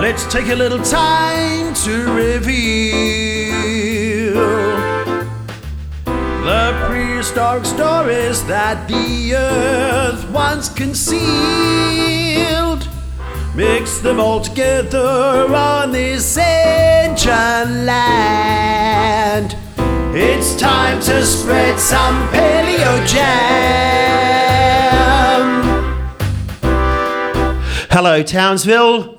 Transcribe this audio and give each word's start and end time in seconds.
Let's 0.00 0.24
take 0.32 0.48
a 0.48 0.54
little 0.54 0.80
time 0.80 1.74
to 1.74 2.12
reveal 2.12 2.54
the 6.14 6.72
prehistoric 6.86 7.64
stories 7.64 8.44
that 8.46 8.86
the 8.86 9.34
earth 9.34 10.30
once 10.30 10.68
concealed. 10.68 11.18
Mix 13.56 13.98
them 13.98 14.20
all 14.20 14.40
together 14.40 15.52
on 15.52 15.90
this 15.90 16.38
ancient 16.38 17.84
land. 17.84 19.56
It's 20.14 20.54
time 20.54 21.00
to 21.00 21.26
spread 21.26 21.76
some 21.80 22.28
paleo 22.28 23.04
jam. 23.04 23.28
Hello, 27.90 28.22
Townsville. 28.22 29.17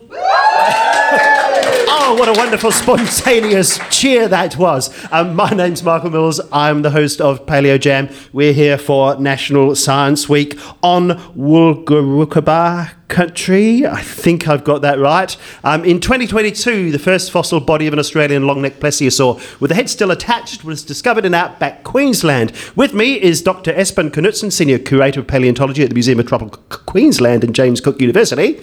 Oh, 2.11 2.15
what 2.15 2.27
a 2.27 2.33
wonderful 2.33 2.71
spontaneous 2.71 3.77
cheer 3.91 4.27
that 4.29 4.57
was. 4.57 4.89
Um, 5.11 5.35
my 5.35 5.51
name's 5.51 5.83
Michael 5.83 6.09
Mills. 6.09 6.41
I'm 6.51 6.81
the 6.81 6.89
host 6.89 7.21
of 7.21 7.45
Paleo 7.45 7.79
Jam. 7.79 8.09
We're 8.33 8.51
here 8.51 8.79
for 8.79 9.15
National 9.19 9.75
Science 9.75 10.27
Week 10.27 10.57
on 10.81 11.09
Wulgurukaba 11.37 12.93
country. 13.09 13.85
I 13.85 14.01
think 14.01 14.47
I've 14.47 14.63
got 14.63 14.81
that 14.81 14.97
right. 14.97 15.37
Um, 15.63 15.85
in 15.85 15.99
2022, 15.99 16.91
the 16.91 16.97
first 16.97 17.29
fossil 17.29 17.59
body 17.59 17.85
of 17.85 17.93
an 17.93 17.99
Australian 17.99 18.47
long-necked 18.47 18.79
plesiosaur 18.79 19.59
with 19.59 19.69
the 19.69 19.75
head 19.75 19.87
still 19.87 20.09
attached 20.09 20.63
was 20.63 20.83
discovered 20.83 21.25
in 21.25 21.35
outback 21.35 21.83
Queensland. 21.83 22.51
With 22.75 22.95
me 22.95 23.21
is 23.21 23.43
Dr. 23.43 23.71
Espen 23.71 24.09
Knutsen, 24.09 24.51
Senior 24.51 24.79
Curator 24.79 25.19
of 25.19 25.27
Paleontology 25.27 25.83
at 25.83 25.89
the 25.89 25.95
Museum 25.95 26.19
of 26.19 26.25
Tropical 26.25 26.63
Queensland 26.69 27.43
and 27.43 27.53
James 27.53 27.79
Cook 27.79 28.01
University. 28.01 28.59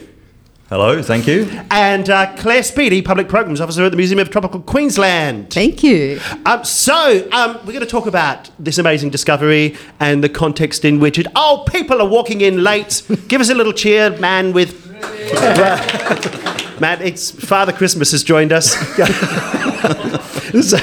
Hello, 0.69 1.01
thank 1.01 1.29
you. 1.29 1.49
And 1.71 2.11
uh, 2.11 2.35
Claire 2.35 2.63
Speedie, 2.63 3.05
Public 3.05 3.29
Programs 3.29 3.61
Officer 3.61 3.85
at 3.85 3.91
the 3.91 3.97
Museum 3.97 4.19
of 4.19 4.31
Tropical 4.31 4.61
Queensland. 4.61 5.49
Thank 5.49 5.85
you. 5.85 6.19
Um, 6.45 6.65
so, 6.65 7.29
um, 7.31 7.55
we're 7.59 7.73
going 7.73 7.81
to 7.81 7.87
talk 7.87 8.07
about 8.07 8.51
this 8.59 8.77
amazing 8.77 9.11
discovery 9.11 9.77
and 10.01 10.25
the 10.25 10.29
context 10.29 10.85
in 10.85 10.99
which 10.99 11.21
it. 11.21 11.29
Oh, 11.37 11.65
people 11.69 12.03
are 12.03 12.09
walking 12.09 12.41
in 12.41 12.65
late. 12.65 13.03
Give 13.29 13.41
us 13.41 13.49
a 13.49 13.55
little 13.55 13.73
cheer, 13.73 14.11
man, 14.19 14.53
with. 14.53 14.91
man, 16.81 17.01
it's 17.01 17.31
Father 17.31 17.73
Christmas 17.73 18.11
has 18.11 18.25
joined 18.25 18.53
us. 18.53 18.75
So, 20.63 20.79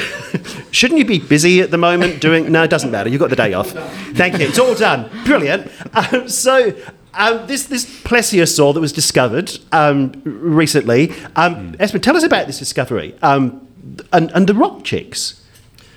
shouldn't 0.72 1.00
you 1.00 1.06
be 1.06 1.18
busy 1.18 1.62
at 1.62 1.72
the 1.72 1.80
moment 1.80 2.22
doing. 2.22 2.52
No, 2.52 2.64
it 2.64 2.70
doesn't 2.70 2.92
matter. 2.92 3.10
You've 3.10 3.20
got 3.20 3.32
the 3.32 3.36
day 3.36 3.54
off. 3.54 3.72
Thank 4.14 4.38
you. 4.38 4.46
It's 4.46 4.60
all 4.60 4.76
done. 4.76 5.10
Brilliant. 5.26 5.72
Um, 5.96 6.30
so, 6.30 6.76
um, 7.16 7.48
this 7.48 7.68
this 7.68 7.86
plesiosaur 8.04 8.74
that 8.74 8.80
was 8.80 8.92
discovered 8.92 9.58
um, 9.72 10.22
recently. 10.24 11.12
Um, 11.36 11.74
Espen, 11.74 12.02
tell 12.02 12.18
us 12.18 12.24
about 12.24 12.48
this 12.48 12.60
discovery 12.60 13.16
um, 13.22 13.68
and, 14.12 14.32
and 14.32 14.48
the 14.48 14.54
rock 14.54 14.84
chicks. 14.84 15.42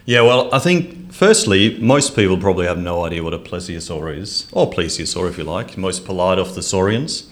Yeah, 0.05 0.20
well, 0.20 0.55
I 0.55 0.61
think 0.61 1.12
firstly, 1.12 1.78
most 1.81 2.14
people 2.14 2.39
probably 2.39 2.67
have 2.67 2.78
no 2.78 3.05
idea 3.05 3.25
what 3.25 3.34
a 3.34 3.39
plesiosaur 3.39 4.17
is, 4.17 4.47
or 4.53 4.70
plesiosaur 4.70 5.28
if 5.28 5.37
you 5.37 5.44
like, 5.44 5.77
most 5.77 6.05
polite 6.05 6.39
of 6.39 6.55
the 6.55 6.62
saurians. 6.62 7.28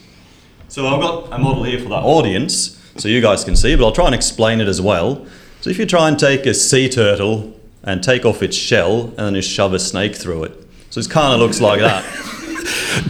So 0.68 0.86
I've 0.88 1.00
got 1.00 1.32
a 1.32 1.38
model 1.38 1.62
here 1.62 1.78
for 1.78 1.88
the 1.88 1.94
audience, 1.94 2.80
so 2.96 3.08
you 3.08 3.20
guys 3.20 3.44
can 3.44 3.55
see, 3.55 3.77
but 3.77 3.84
I'll 3.84 3.92
try 3.92 4.06
and 4.06 4.14
explain 4.14 4.60
it 4.60 4.66
as 4.66 4.80
well. 4.80 5.24
So 5.60 5.70
if 5.70 5.78
you 5.78 5.86
try 5.86 6.08
and 6.08 6.18
take 6.18 6.46
a 6.46 6.55
sea 6.55 6.88
turtle 6.88 7.58
and 7.84 8.02
take 8.02 8.24
off 8.24 8.42
its 8.42 8.56
shell 8.56 9.02
and 9.08 9.18
then 9.18 9.34
you 9.36 9.42
shove 9.42 9.72
a 9.72 9.78
snake 9.78 10.16
through 10.16 10.44
it, 10.44 10.66
so 10.90 10.98
it 10.98 11.08
kind 11.08 11.32
of 11.32 11.38
looks 11.40 11.60
like 11.60 11.80
that. 11.80 12.05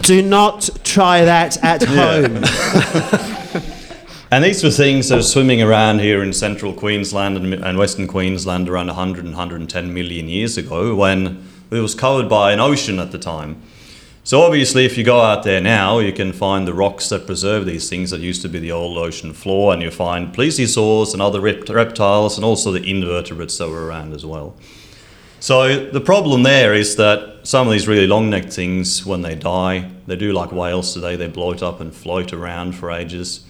Do 0.01 0.21
not 0.21 0.69
try 0.83 1.25
that 1.25 1.63
at 1.63 1.83
home. 1.83 2.43
And 4.31 4.43
these 4.43 4.63
were 4.63 4.71
things 4.71 5.07
that 5.09 5.17
were 5.17 5.21
swimming 5.21 5.61
around 5.61 5.99
here 5.99 6.21
in 6.21 6.33
central 6.33 6.73
Queensland 6.73 7.37
and, 7.37 7.53
and 7.53 7.77
western 7.77 8.07
Queensland 8.07 8.67
around 8.67 8.87
100 8.87 9.23
and 9.23 9.33
110 9.33 9.93
million 9.93 10.27
years 10.27 10.57
ago 10.57 10.95
when 10.95 11.47
it 11.71 11.79
was 11.79 11.95
covered 11.95 12.27
by 12.27 12.51
an 12.51 12.59
ocean 12.59 12.99
at 12.99 13.11
the 13.11 13.17
time. 13.17 13.61
So 14.25 14.41
obviously, 14.41 14.85
if 14.85 14.97
you 14.97 15.03
go 15.03 15.21
out 15.21 15.43
there 15.43 15.61
now, 15.61 15.99
you 15.99 16.11
can 16.11 16.33
find 16.33 16.67
the 16.67 16.73
rocks 16.73 17.09
that 17.09 17.27
preserve 17.27 17.67
these 17.67 17.87
things 17.89 18.09
that 18.09 18.19
used 18.19 18.41
to 18.41 18.49
be 18.49 18.57
the 18.57 18.71
old 18.71 18.97
ocean 18.97 19.33
floor, 19.33 19.71
and 19.71 19.83
you 19.83 19.91
find 19.91 20.35
plesiosaurs 20.35 21.13
and 21.13 21.21
other 21.21 21.39
rept- 21.39 21.69
reptiles, 21.73 22.35
and 22.35 22.43
also 22.43 22.71
the 22.71 22.83
invertebrates 22.83 23.57
that 23.59 23.69
were 23.69 23.85
around 23.85 24.13
as 24.13 24.25
well. 24.25 24.55
So 25.39 25.85
the 25.89 26.01
problem 26.01 26.43
there 26.43 26.73
is 26.73 26.95
that 26.95 27.41
some 27.43 27.67
of 27.67 27.73
these 27.73 27.87
really 27.87 28.07
long-necked 28.07 28.51
things, 28.51 29.05
when 29.05 29.21
they 29.21 29.35
die, 29.35 29.91
they 30.07 30.15
do 30.15 30.31
like 30.31 30.51
whales 30.51 30.93
today. 30.93 31.15
They 31.15 31.27
bloat 31.27 31.61
up 31.61 31.79
and 31.79 31.93
float 31.93 32.33
around 32.33 32.73
for 32.73 32.91
ages, 32.91 33.45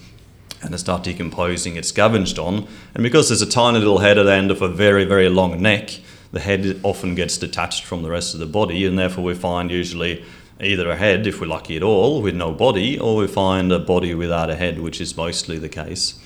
and 0.62 0.72
they 0.72 0.78
start 0.78 1.04
decomposing. 1.04 1.76
It's 1.76 1.88
scavenged 1.88 2.38
on, 2.38 2.66
and 2.94 3.02
because 3.02 3.28
there's 3.28 3.42
a 3.42 3.48
tiny 3.48 3.78
little 3.78 3.98
head 3.98 4.18
at 4.18 4.24
the 4.24 4.32
end 4.32 4.50
of 4.50 4.60
a 4.62 4.68
very, 4.68 5.04
very 5.04 5.28
long 5.28 5.62
neck, 5.62 6.00
the 6.32 6.40
head 6.40 6.80
often 6.82 7.14
gets 7.14 7.38
detached 7.38 7.84
from 7.84 8.02
the 8.02 8.10
rest 8.10 8.34
of 8.34 8.40
the 8.40 8.46
body, 8.46 8.84
and 8.84 8.98
therefore 8.98 9.24
we 9.24 9.34
find 9.34 9.70
usually 9.70 10.22
either 10.60 10.90
a 10.90 10.96
head, 10.96 11.26
if 11.26 11.40
we're 11.40 11.46
lucky 11.46 11.76
at 11.76 11.82
all, 11.82 12.22
with 12.22 12.34
no 12.34 12.52
body, 12.52 12.98
or 12.98 13.16
we 13.16 13.26
find 13.26 13.72
a 13.72 13.78
body 13.78 14.14
without 14.14 14.50
a 14.50 14.56
head, 14.56 14.80
which 14.80 15.00
is 15.00 15.16
mostly 15.16 15.58
the 15.58 15.68
case. 15.68 16.18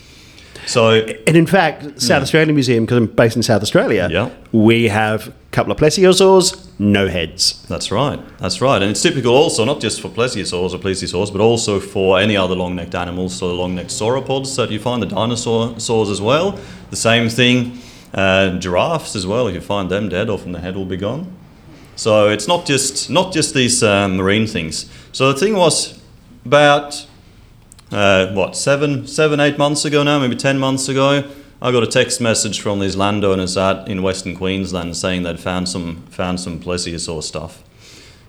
So 0.67 0.91
And 1.27 1.37
in 1.37 1.47
fact, 1.47 2.01
South 2.01 2.19
hmm. 2.19 2.23
Australian 2.23 2.55
Museum, 2.55 2.85
because 2.85 2.99
I'm 2.99 3.07
based 3.07 3.37
in 3.37 3.43
South 3.43 3.63
Australia, 3.63 4.09
Yeah. 4.11 4.31
we 4.53 4.89
have 4.89 5.33
couple 5.51 5.73
of 5.73 5.79
plesiosaurs, 5.79 6.69
no 6.79 7.09
heads. 7.09 7.65
That's 7.69 7.91
right. 7.91 8.21
That's 8.39 8.61
right. 8.61 8.81
And 8.81 8.91
it's 8.91 9.03
typical 9.03 9.35
also 9.35 9.65
not 9.65 9.81
just 9.81 10.01
for 10.01 10.09
plesiosaurs 10.09 10.73
or 10.73 10.79
plesiosaurs, 10.79 11.33
but 11.33 11.41
also 11.41 11.81
for 11.81 12.21
any 12.21 12.37
other 12.37 12.55
long-necked 12.55 12.95
animals, 12.95 13.37
so 13.37 13.49
the 13.49 13.55
long-necked 13.55 13.91
sauropods 13.91 14.55
that 14.57 14.71
you 14.71 14.79
find, 14.79 15.03
the 15.03 15.07
dinosaurs 15.07 16.11
as 16.11 16.21
well. 16.21 16.59
The 16.91 16.97
same 16.97 17.29
thing, 17.29 17.79
uh, 18.15 18.59
giraffes 18.59 19.17
as 19.17 19.27
well. 19.27 19.49
If 19.49 19.55
you 19.55 19.61
find 19.61 19.91
them 19.91 20.09
dead, 20.09 20.31
often 20.31 20.53
the 20.53 20.61
head 20.61 20.77
will 20.77 20.87
be 20.87 20.97
gone. 20.97 21.37
So 21.97 22.29
it's 22.29 22.49
not 22.49 22.65
just 22.65 23.11
not 23.11 23.33
just 23.33 23.53
these 23.53 23.83
um, 23.83 24.17
marine 24.17 24.47
things. 24.47 24.91
So 25.13 25.33
the 25.33 25.39
thing 25.39 25.55
was 25.55 26.01
about 26.47 27.07
uh, 27.93 28.33
what 28.33 28.57
seven, 28.57 29.07
seven, 29.07 29.39
eight 29.41 29.59
months 29.59 29.85
ago 29.85 30.03
now, 30.03 30.19
maybe 30.21 30.37
ten 30.37 30.59
months 30.59 30.89
ago. 30.89 31.29
I 31.63 31.73
got 31.73 31.83
a 31.83 31.87
text 31.87 32.23
message 32.23 32.63
from 32.63 32.81
these 32.81 32.97
landowners 32.97 33.59
out 33.59 33.87
in 33.87 34.03
Western 34.03 34.35
Queensland 34.35 34.97
saying 34.97 35.25
they'd 35.25 35.39
found 35.39 35.69
some 35.69 36.07
found 36.07 36.41
some 36.41 36.59
plesiosaur 36.59 37.23
stuff. 37.23 37.63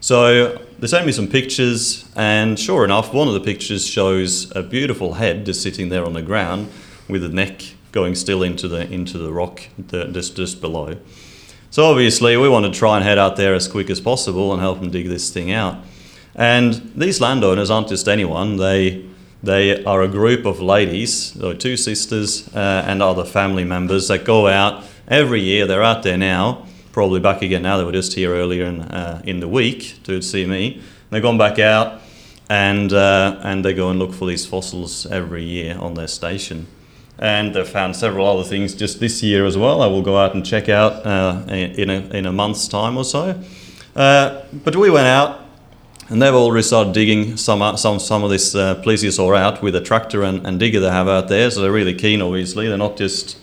So 0.02 0.58
they 0.80 0.88
sent 0.88 1.06
me 1.06 1.14
some 1.14 1.28
pictures, 1.28 2.12
and 2.18 2.60
sure 2.60 2.84
enough, 2.84 3.14
one 3.14 3.30
of 3.30 3.34
the 3.34 3.40
pictures 3.40 3.88
shows 3.88 4.54
a 4.54 4.62
beautiful 4.62 5.14
head 5.14 5.46
just 5.46 5.64
sitting 5.64 5.88
there 5.88 6.04
on 6.04 6.12
the 6.12 6.22
ground 6.22 6.70
with 7.08 7.22
the 7.22 7.30
neck 7.30 7.62
going 7.94 8.16
still 8.16 8.44
into 8.44 8.68
the 8.68 8.92
into 8.92 9.18
the 9.18 9.32
rock 9.32 9.62
the, 9.78 10.08
just 10.08 10.36
just 10.36 10.60
below. 10.60 10.98
So 11.70 11.86
obviously, 11.86 12.36
we 12.36 12.50
want 12.50 12.66
to 12.66 12.78
try 12.78 12.98
and 12.98 13.06
head 13.06 13.18
out 13.18 13.38
there 13.38 13.56
as 13.56 13.66
quick 13.66 13.90
as 13.90 14.02
possible 14.02 14.52
and 14.52 14.62
help 14.62 14.82
them 14.82 14.92
dig 14.92 15.08
this 15.08 15.30
thing 15.30 15.52
out. 15.54 15.78
And 16.36 16.92
these 16.98 17.22
landowners 17.22 17.72
aren't 17.72 17.88
just 17.88 18.10
anyone; 18.10 18.58
they 18.58 19.06
they 19.44 19.84
are 19.86 20.04
a 20.04 20.08
group 20.08 20.46
of 20.46 20.62
ladies, 20.62 21.34
so 21.34 21.54
two 21.54 21.76
sisters 21.76 22.48
uh, 22.54 22.84
and 22.86 23.02
other 23.02 23.26
family 23.26 23.64
members 23.64 24.08
that 24.10 24.24
go 24.24 24.48
out 24.48 24.84
every 25.08 25.42
year. 25.42 25.66
They're 25.66 25.82
out 25.82 26.04
there 26.04 26.18
now, 26.18 26.68
probably 26.92 27.20
back 27.20 27.42
again 27.42 27.64
now. 27.64 27.78
They 27.78 27.84
were 27.84 27.92
just 27.92 28.14
here 28.14 28.34
earlier 28.34 28.66
in, 28.66 28.82
uh, 28.82 29.22
in 29.26 29.40
the 29.40 29.48
week 29.48 30.04
to 30.04 30.22
see 30.22 30.46
me. 30.46 30.82
They've 31.10 31.24
gone 31.24 31.40
back 31.40 31.58
out 31.58 32.02
and 32.50 32.92
uh, 32.94 33.40
and 33.44 33.66
they 33.66 33.74
go 33.74 33.90
and 33.90 33.98
look 33.98 34.14
for 34.14 34.28
these 34.28 34.46
fossils 34.46 35.06
every 35.06 35.44
year 35.44 35.78
on 35.80 35.94
their 35.94 36.08
station. 36.08 36.68
And 37.18 37.54
they've 37.54 37.68
found 37.68 37.96
several 37.96 38.28
other 38.28 38.48
things 38.48 38.76
just 38.76 39.00
this 39.00 39.24
year 39.24 39.46
as 39.46 39.58
well. 39.58 39.82
I 39.82 39.88
will 39.88 40.02
go 40.02 40.18
out 40.18 40.36
and 40.36 40.46
check 40.46 40.70
out 40.70 41.06
uh, 41.06 41.44
in, 41.48 41.90
a, 41.90 42.00
in 42.18 42.26
a 42.26 42.32
month's 42.32 42.68
time 42.68 42.98
or 42.98 43.04
so. 43.04 43.42
Uh, 43.96 44.42
but 44.54 44.76
we 44.76 44.90
went 44.90 45.08
out 45.08 45.41
and 46.12 46.22
they've 46.22 46.34
already 46.34 46.62
started 46.62 46.94
digging 46.94 47.38
some 47.38 47.62
uh, 47.62 47.78
some 47.78 47.98
some 47.98 48.24
of 48.24 48.30
this 48.30 48.54
uh, 48.54 48.76
plesiosaur 48.84 49.38
out 49.38 49.62
with 49.62 49.76
a 49.76 49.82
tractor 49.82 50.24
and, 50.24 50.46
and 50.46 50.60
digger 50.60 50.82
they 50.82 50.90
have 50.90 51.08
out 51.08 51.30
there. 51.30 51.50
So 51.50 51.62
they're 51.62 51.72
really 51.72 51.96
keen. 51.96 52.22
Obviously, 52.22 52.68
they're 52.68 52.78
not 52.78 52.98
just 52.98 53.38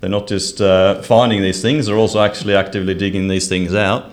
they're 0.00 0.10
not 0.10 0.26
just 0.26 0.60
uh, 0.60 1.00
finding 1.02 1.42
these 1.42 1.62
things; 1.62 1.86
they're 1.86 1.96
also 1.96 2.20
actually 2.20 2.56
actively 2.56 2.94
digging 2.94 3.28
these 3.28 3.48
things 3.48 3.72
out. 3.72 4.10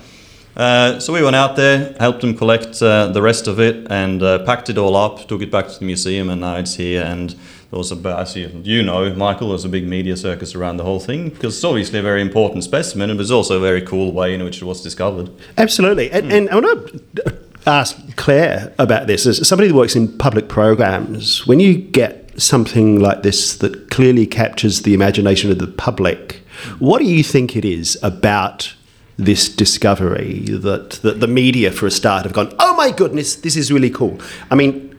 Uh, 0.55 0.99
so 0.99 1.11
we 1.11 1.21
went 1.21 1.35
out 1.35 1.57
there, 1.57 1.95
helped 1.99 2.21
them 2.21 2.37
collect 2.37 2.81
uh, 2.81 3.07
the 3.07 3.21
rest 3.21 3.47
of 3.47 3.59
it, 3.59 3.87
and 3.89 4.21
uh, 4.21 4.39
packed 4.45 4.69
it 4.69 4.77
all 4.77 4.95
up. 4.95 5.27
Took 5.27 5.41
it 5.41 5.51
back 5.51 5.67
to 5.67 5.79
the 5.79 5.85
museum, 5.85 6.29
and 6.29 6.41
now 6.41 6.57
it's 6.57 6.75
here. 6.75 7.03
And 7.03 7.31
there 7.71 7.79
was 7.79 7.91
a, 7.91 8.17
as 8.17 8.37
you, 8.37 8.49
you 8.63 8.83
know, 8.83 9.13
Michael, 9.15 9.49
there's 9.49 9.65
a 9.65 9.69
big 9.69 9.87
media 9.87 10.15
circus 10.15 10.53
around 10.53 10.77
the 10.77 10.83
whole 10.83 10.99
thing 10.99 11.29
because 11.29 11.55
it's 11.55 11.63
obviously 11.63 11.99
a 11.99 12.03
very 12.03 12.21
important 12.21 12.63
specimen, 12.63 13.09
and 13.09 13.19
it 13.19 13.21
was 13.21 13.31
also 13.31 13.57
a 13.57 13.59
very 13.59 13.81
cool 13.81 14.13
way 14.13 14.35
in 14.35 14.43
which 14.43 14.61
it 14.61 14.65
was 14.65 14.81
discovered. 14.81 15.29
Absolutely. 15.57 16.11
And, 16.11 16.31
and 16.31 16.49
I 16.51 16.55
want 16.55 16.87
to 17.17 17.44
ask 17.65 18.15
Claire 18.15 18.73
about 18.77 19.07
this. 19.07 19.25
As 19.25 19.47
somebody 19.47 19.69
that 19.69 19.75
works 19.75 19.95
in 19.95 20.17
public 20.17 20.47
programs, 20.49 21.45
when 21.47 21.59
you 21.59 21.77
get 21.77 22.39
something 22.39 22.99
like 22.99 23.23
this 23.23 23.57
that 23.57 23.89
clearly 23.91 24.27
captures 24.27 24.81
the 24.81 24.93
imagination 24.93 25.51
of 25.51 25.59
the 25.59 25.67
public, 25.67 26.41
what 26.79 26.99
do 26.99 27.05
you 27.05 27.23
think 27.23 27.55
it 27.55 27.65
is 27.65 27.97
about 28.03 28.73
this 29.17 29.47
discovery 29.47 30.41
that, 30.49 30.91
that 31.01 31.21
the 31.21 31.27
media, 31.27 31.71
for 31.71 31.85
a 31.85 31.91
start, 31.91 32.23
have 32.23 32.33
gone, 32.33 32.53
oh 32.59 32.75
my 32.75 32.91
goodness, 32.91 33.35
this 33.37 33.55
is 33.55 33.71
really 33.71 33.89
cool? 33.89 34.19
I 34.51 34.55
mean, 34.55 34.97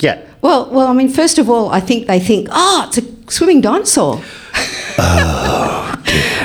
yeah, 0.00 0.24
Well, 0.40 0.70
well, 0.70 0.86
I 0.86 0.92
mean, 0.92 1.08
first 1.08 1.38
of 1.38 1.50
all, 1.50 1.70
I 1.70 1.80
think 1.80 2.06
they 2.06 2.20
think, 2.20 2.48
oh, 2.52 2.84
it's 2.86 2.98
a 2.98 3.30
swimming 3.30 3.60
dinosaur. 3.60 4.22
Oh. 5.00 5.74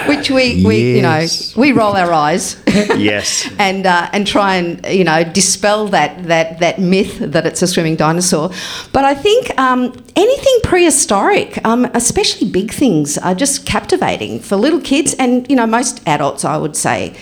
Which 0.07 0.29
we, 0.29 0.65
we 0.65 0.95
you 0.95 1.01
know, 1.01 1.25
we 1.55 1.71
roll 1.71 1.95
our 1.95 2.11
eyes 2.11 2.61
yes. 2.67 3.49
and 3.59 3.85
uh, 3.85 4.09
and 4.13 4.25
try 4.25 4.55
and 4.55 4.85
you 4.85 5.03
know 5.03 5.23
dispel 5.23 5.87
that 5.89 6.23
that 6.25 6.59
that 6.59 6.79
myth 6.79 7.19
that 7.19 7.45
it's 7.45 7.61
a 7.61 7.67
swimming 7.67 7.95
dinosaur. 7.95 8.49
But 8.91 9.05
I 9.05 9.13
think 9.15 9.57
um, 9.59 9.93
anything 10.15 10.57
prehistoric, 10.63 11.63
um, 11.65 11.85
especially 11.93 12.49
big 12.49 12.71
things, 12.71 13.17
are 13.17 13.35
just 13.35 13.65
captivating 13.65 14.39
for 14.39 14.55
little 14.55 14.81
kids 14.81 15.13
and 15.15 15.49
you 15.49 15.55
know 15.55 15.67
most 15.67 16.01
adults. 16.07 16.45
I 16.45 16.57
would 16.57 16.75
say 16.75 17.15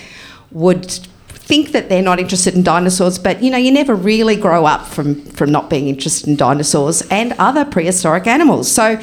would 0.50 0.90
think 0.90 1.72
that 1.72 1.88
they're 1.88 2.02
not 2.02 2.18
interested 2.18 2.54
in 2.54 2.62
dinosaurs, 2.62 3.18
but 3.18 3.42
you 3.42 3.50
know 3.50 3.58
you 3.58 3.70
never 3.70 3.94
really 3.94 4.36
grow 4.36 4.64
up 4.64 4.86
from 4.86 5.22
from 5.26 5.50
not 5.50 5.68
being 5.68 5.88
interested 5.88 6.28
in 6.28 6.36
dinosaurs 6.36 7.02
and 7.10 7.32
other 7.38 7.64
prehistoric 7.64 8.26
animals. 8.26 8.70
So. 8.70 9.00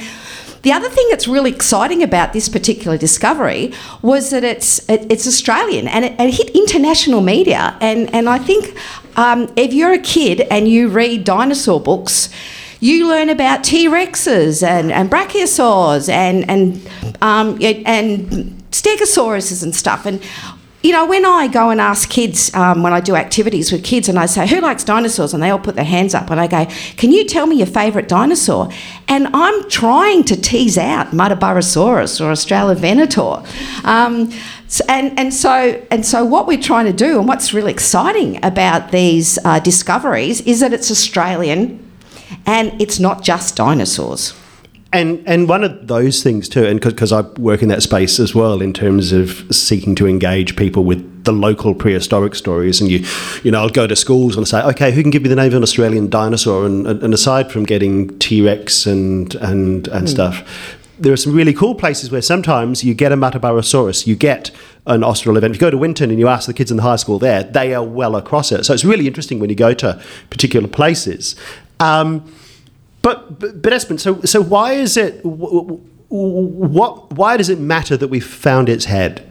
The 0.62 0.74
other 0.74 0.90
thing 0.90 1.08
that's 1.10 1.28
really 1.28 1.52
exciting 1.52 2.04
about 2.04 2.34
this 2.34 2.50
particular 2.50 2.98
discovery 2.98 3.74
was 4.02 4.30
that 4.32 4.44
it's 4.44 4.80
it, 4.90 5.12
it's 5.12 5.28
Australian 5.28 5.88
and 5.88 6.06
it, 6.06 6.20
it 6.20 6.34
hit 6.34 6.50
international 6.50 7.22
media. 7.22 7.78
And 7.82 8.14
and 8.14 8.28
I 8.28 8.40
think 8.40 8.76
um, 9.16 9.52
if 9.56 9.74
you're 9.74 9.94
a 9.94 10.00
kid 10.00 10.42
and 10.52 10.68
you 10.68 10.90
read 10.90 11.24
dinosaur 11.24 11.80
books, 11.80 12.30
you 12.80 13.08
learn 13.08 13.30
about 13.30 13.64
T 13.64 13.88
Rexes 13.88 14.66
and, 14.66 14.92
and 14.92 15.10
brachiosaurs 15.10 16.10
and 16.10 16.50
and 16.50 16.88
um, 17.22 17.58
and 17.62 18.56
stegosauruses 18.72 19.64
and 19.64 19.76
stuff. 19.76 20.06
And 20.06 20.22
you 20.82 20.94
know, 20.94 21.06
when 21.06 21.26
I 21.26 21.48
go 21.48 21.72
and 21.72 21.82
ask 21.82 22.10
kids, 22.10 22.54
um, 22.56 22.84
when 22.84 22.94
I 22.94 23.02
do 23.02 23.16
activities 23.16 23.70
with 23.70 23.84
kids, 23.84 24.08
and 24.08 24.18
I 24.18 24.28
say, 24.28 24.48
Who 24.48 24.62
likes 24.62 24.86
dinosaurs? 24.86 25.34
And 25.34 25.44
they 25.44 25.50
all 25.50 25.60
put 25.60 25.76
their 25.76 25.84
hands 25.84 26.14
up, 26.14 26.30
and 26.30 26.40
I 26.40 26.48
go, 26.48 26.66
Can 26.96 27.12
you 27.12 27.26
tell 27.26 27.48
me 27.48 27.58
your 27.58 27.68
favourite 27.68 28.08
dinosaur? 28.08 28.70
And 29.10 29.28
I'm 29.34 29.70
trying 29.70 30.24
to 30.26 30.40
tease 30.40 30.78
out 30.78 31.08
Muttaburrasaurus 31.08 32.22
or 32.22 32.32
Australovenator. 32.32 33.46
Um, 33.86 34.32
and, 34.88 35.20
and, 35.20 35.34
so, 35.34 35.86
and 35.92 36.06
so, 36.06 36.24
what 36.24 36.48
we're 36.48 36.62
trying 36.62 36.86
to 36.86 36.94
do, 36.94 37.20
and 37.20 37.28
what's 37.28 37.54
really 37.54 37.74
exciting 37.74 38.44
about 38.46 38.92
these 38.92 39.38
uh, 39.44 39.60
discoveries, 39.60 40.40
is 40.42 40.62
that 40.62 40.72
it's 40.72 40.90
Australian 40.90 41.86
and 42.46 42.82
it's 42.82 43.00
not 43.00 43.22
just 43.22 43.58
dinosaurs. 43.58 44.34
And 44.92 45.22
and 45.28 45.48
one 45.48 45.64
of 45.64 45.88
those 45.88 46.24
things 46.24 46.50
too, 46.50 46.66
and 46.66 46.82
because 46.82 47.12
I 47.12 47.22
work 47.22 47.62
in 47.62 47.70
that 47.70 47.84
space 47.84 48.20
as 48.20 48.34
well, 48.34 48.60
in 48.60 48.74
terms 48.74 49.12
of 49.12 49.46
seeking 49.52 49.94
to 49.96 50.08
engage 50.08 50.56
people 50.56 50.84
with 50.84 51.26
the 51.26 51.32
local 51.32 51.76
prehistoric 51.76 52.34
stories, 52.34 52.82
and 52.82 52.90
you, 52.90 53.06
you 53.44 53.52
know, 53.52 53.60
I'll 53.60 53.70
go 53.70 53.86
to 53.86 53.96
schools 53.96 54.36
and 54.36 54.48
say, 54.48 54.64
okay, 54.64 54.92
who 54.92 55.04
can 55.04 55.12
give 55.12 55.22
me 55.22 55.30
the 55.30 55.36
name 55.36 55.50
of 55.50 55.54
an 55.54 55.64
Australian 55.64 56.10
dinosaur? 56.10 56.66
And, 56.66 56.88
and 56.88 57.14
aside 57.14 57.52
from 57.52 57.66
getting 57.66 58.18
T 58.18 58.42
Rex 58.42 58.88
and 58.88 59.36
and 59.36 59.88
and 59.90 60.10
stuff, 60.10 60.44
there 60.98 61.14
are 61.14 61.18
some 61.18 61.34
really 61.34 61.54
cool 61.54 61.76
places 61.76 62.10
where 62.12 62.24
sometimes 62.24 62.84
you 62.84 62.96
get 62.96 63.12
a 63.12 63.16
Muttaburrasaurus, 63.16 64.08
you 64.08 64.16
get 64.16 64.50
an 64.88 65.02
Australorphalus. 65.02 65.52
If 65.52 65.54
you 65.54 65.60
go 65.60 65.70
to 65.70 65.78
Winton 65.78 66.10
and 66.10 66.20
you 66.20 66.28
ask 66.28 66.48
the 66.48 66.54
kids 66.54 66.72
in 66.72 66.78
the 66.78 66.84
high 66.84 66.96
school 66.96 67.20
there, 67.20 67.44
they 67.44 67.76
are 67.76 67.84
well 67.84 68.16
across 68.16 68.52
it. 68.52 68.66
So 68.66 68.74
it's 68.74 68.84
really 68.84 69.06
interesting 69.06 69.40
when 69.40 69.52
you 69.52 69.56
go 69.56 69.76
to 69.76 70.02
particular 70.32 70.68
places. 70.68 71.36
Um, 71.80 72.34
but 73.02 73.40
but, 73.40 73.74
Espen, 73.74 74.00
so 74.00 74.22
so 74.22 74.42
why 74.42 74.74
is 74.74 74.98
it 74.98 75.22
wh- 75.22 75.80
wh- 76.10 76.10
what 76.10 77.14
why 77.14 77.38
does 77.38 77.50
it 77.50 77.60
matter 77.60 77.98
that 77.98 78.10
we 78.10 78.20
found 78.20 78.70
its 78.70 78.86
head? 78.86 79.30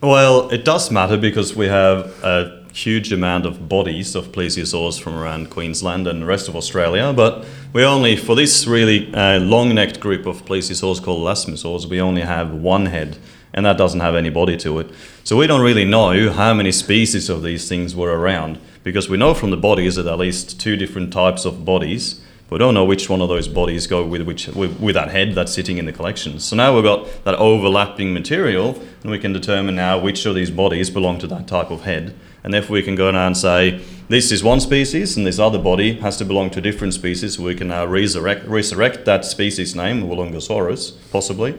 Well, 0.00 0.50
it 0.50 0.64
does 0.64 0.90
matter 0.90 1.16
because 1.16 1.54
we 1.54 1.66
have 1.66 2.06
a 2.24 2.62
huge 2.72 3.12
amount 3.12 3.46
of 3.46 3.68
bodies 3.68 4.14
of 4.14 4.32
plesiosaurs 4.32 5.00
from 5.00 5.14
around 5.14 5.50
Queensland 5.50 6.08
and 6.08 6.22
the 6.22 6.26
rest 6.26 6.48
of 6.48 6.56
Australia, 6.56 7.12
but 7.12 7.44
we 7.72 7.84
only, 7.84 8.16
for 8.16 8.34
this 8.34 8.66
really 8.66 9.14
uh, 9.14 9.38
long-necked 9.38 10.00
group 10.00 10.26
of 10.26 10.44
plesiosaurs 10.44 11.02
called 11.02 11.20
elasmosaurs, 11.20 11.86
we 11.86 12.00
only 12.00 12.22
have 12.22 12.52
one 12.52 12.86
head, 12.86 13.16
and 13.52 13.64
that 13.66 13.76
doesn't 13.76 14.00
have 14.00 14.14
any 14.16 14.30
body 14.30 14.56
to 14.56 14.78
it. 14.78 14.90
So 15.22 15.36
we 15.36 15.46
don't 15.46 15.60
really 15.60 15.84
know 15.84 16.32
how 16.32 16.54
many 16.54 16.72
species 16.72 17.28
of 17.28 17.42
these 17.42 17.68
things 17.68 17.94
were 17.94 18.18
around, 18.18 18.58
because 18.82 19.08
we 19.08 19.18
know 19.18 19.34
from 19.34 19.50
the 19.50 19.56
bodies 19.56 19.96
that 19.96 20.06
at 20.06 20.18
least 20.18 20.58
two 20.58 20.76
different 20.76 21.12
types 21.12 21.44
of 21.44 21.64
bodies 21.64 22.22
we 22.52 22.58
don't 22.58 22.74
know 22.74 22.84
which 22.84 23.08
one 23.08 23.20
of 23.20 23.28
those 23.28 23.48
bodies 23.48 23.86
go 23.86 24.06
with 24.06 24.22
which 24.22 24.48
with, 24.48 24.78
with 24.78 24.94
that 24.94 25.10
head 25.10 25.34
that's 25.34 25.52
sitting 25.52 25.78
in 25.78 25.86
the 25.86 25.92
collection. 25.92 26.38
So 26.38 26.54
now 26.56 26.74
we've 26.74 26.84
got 26.84 27.24
that 27.24 27.34
overlapping 27.36 28.12
material, 28.12 28.80
and 29.02 29.10
we 29.10 29.18
can 29.18 29.32
determine 29.32 29.74
now 29.74 29.98
which 29.98 30.26
of 30.26 30.34
these 30.34 30.50
bodies 30.50 30.90
belong 30.90 31.18
to 31.20 31.26
that 31.28 31.46
type 31.48 31.70
of 31.70 31.82
head. 31.82 32.14
And 32.44 32.52
therefore, 32.52 32.74
we 32.74 32.82
can 32.82 32.96
go 32.96 33.10
now 33.10 33.26
and 33.26 33.36
say 33.36 33.80
this 34.08 34.32
is 34.32 34.42
one 34.44 34.60
species, 34.60 35.16
and 35.16 35.26
this 35.26 35.38
other 35.38 35.58
body 35.58 35.94
has 36.00 36.16
to 36.18 36.24
belong 36.24 36.50
to 36.50 36.58
a 36.58 36.62
different 36.62 36.94
species, 36.94 37.36
So 37.36 37.44
we 37.44 37.54
can 37.54 37.68
now 37.68 37.86
resurrect 37.86 38.46
resurrect 38.46 39.04
that 39.04 39.24
species 39.24 39.74
name, 39.74 40.02
Woolungasaurus, 40.02 40.94
possibly. 41.10 41.58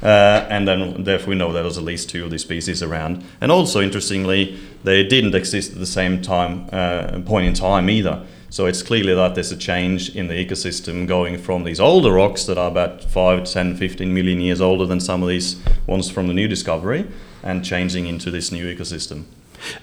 Uh, 0.00 0.46
and 0.48 0.68
then 0.68 1.02
therefore 1.02 1.30
we 1.30 1.34
know 1.34 1.52
there 1.52 1.64
was 1.64 1.76
at 1.76 1.82
least 1.82 2.08
two 2.08 2.24
of 2.24 2.30
these 2.30 2.42
species 2.42 2.82
around. 2.82 3.24
And 3.40 3.50
also 3.50 3.80
interestingly, 3.80 4.56
they 4.84 5.02
didn't 5.02 5.34
exist 5.34 5.72
at 5.72 5.78
the 5.78 5.86
same 5.86 6.22
time 6.22 6.68
uh, 6.70 7.20
point 7.26 7.48
in 7.48 7.54
time 7.54 7.90
either. 7.90 8.24
So 8.50 8.66
it's 8.66 8.82
clearly 8.82 9.14
that 9.14 9.34
there's 9.34 9.52
a 9.52 9.56
change 9.56 10.16
in 10.16 10.28
the 10.28 10.34
ecosystem 10.34 11.06
going 11.06 11.38
from 11.38 11.64
these 11.64 11.80
older 11.80 12.12
rocks 12.12 12.44
that 12.44 12.56
are 12.56 12.70
about 12.70 13.04
5, 13.04 13.44
10, 13.44 13.76
15 13.76 14.12
million 14.12 14.40
years 14.40 14.60
older 14.60 14.86
than 14.86 15.00
some 15.00 15.22
of 15.22 15.28
these 15.28 15.60
ones 15.86 16.10
from 16.10 16.28
the 16.28 16.34
new 16.34 16.48
discovery 16.48 17.06
and 17.42 17.64
changing 17.64 18.06
into 18.06 18.30
this 18.30 18.50
new 18.50 18.74
ecosystem. 18.74 19.24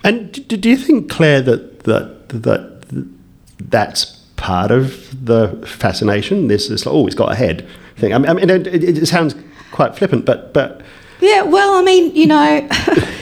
And 0.04 0.48
do, 0.48 0.70
you 0.70 0.78
think, 0.78 1.10
Claire, 1.10 1.42
that 1.42 1.84
that 1.84 2.30
that 2.30 3.06
that's 3.60 4.06
part 4.36 4.72
of 4.72 5.26
the 5.26 5.64
fascination? 5.68 6.48
This 6.48 6.70
is 6.70 6.88
oh, 6.88 7.06
it's 7.06 7.16
got 7.16 7.32
a 7.32 7.36
head 7.36 7.68
thing. 7.98 8.14
I 8.14 8.18
mean, 8.18 8.50
it, 8.50 8.68
it 8.68 9.06
sounds 9.06 9.36
quite 9.72 9.96
flippant, 9.96 10.26
but 10.26 10.54
but 10.54 10.82
Yeah, 11.22 11.44
well, 11.44 11.76
I 11.76 11.82
mean, 11.82 12.16
you 12.16 12.28
know, 12.28 12.68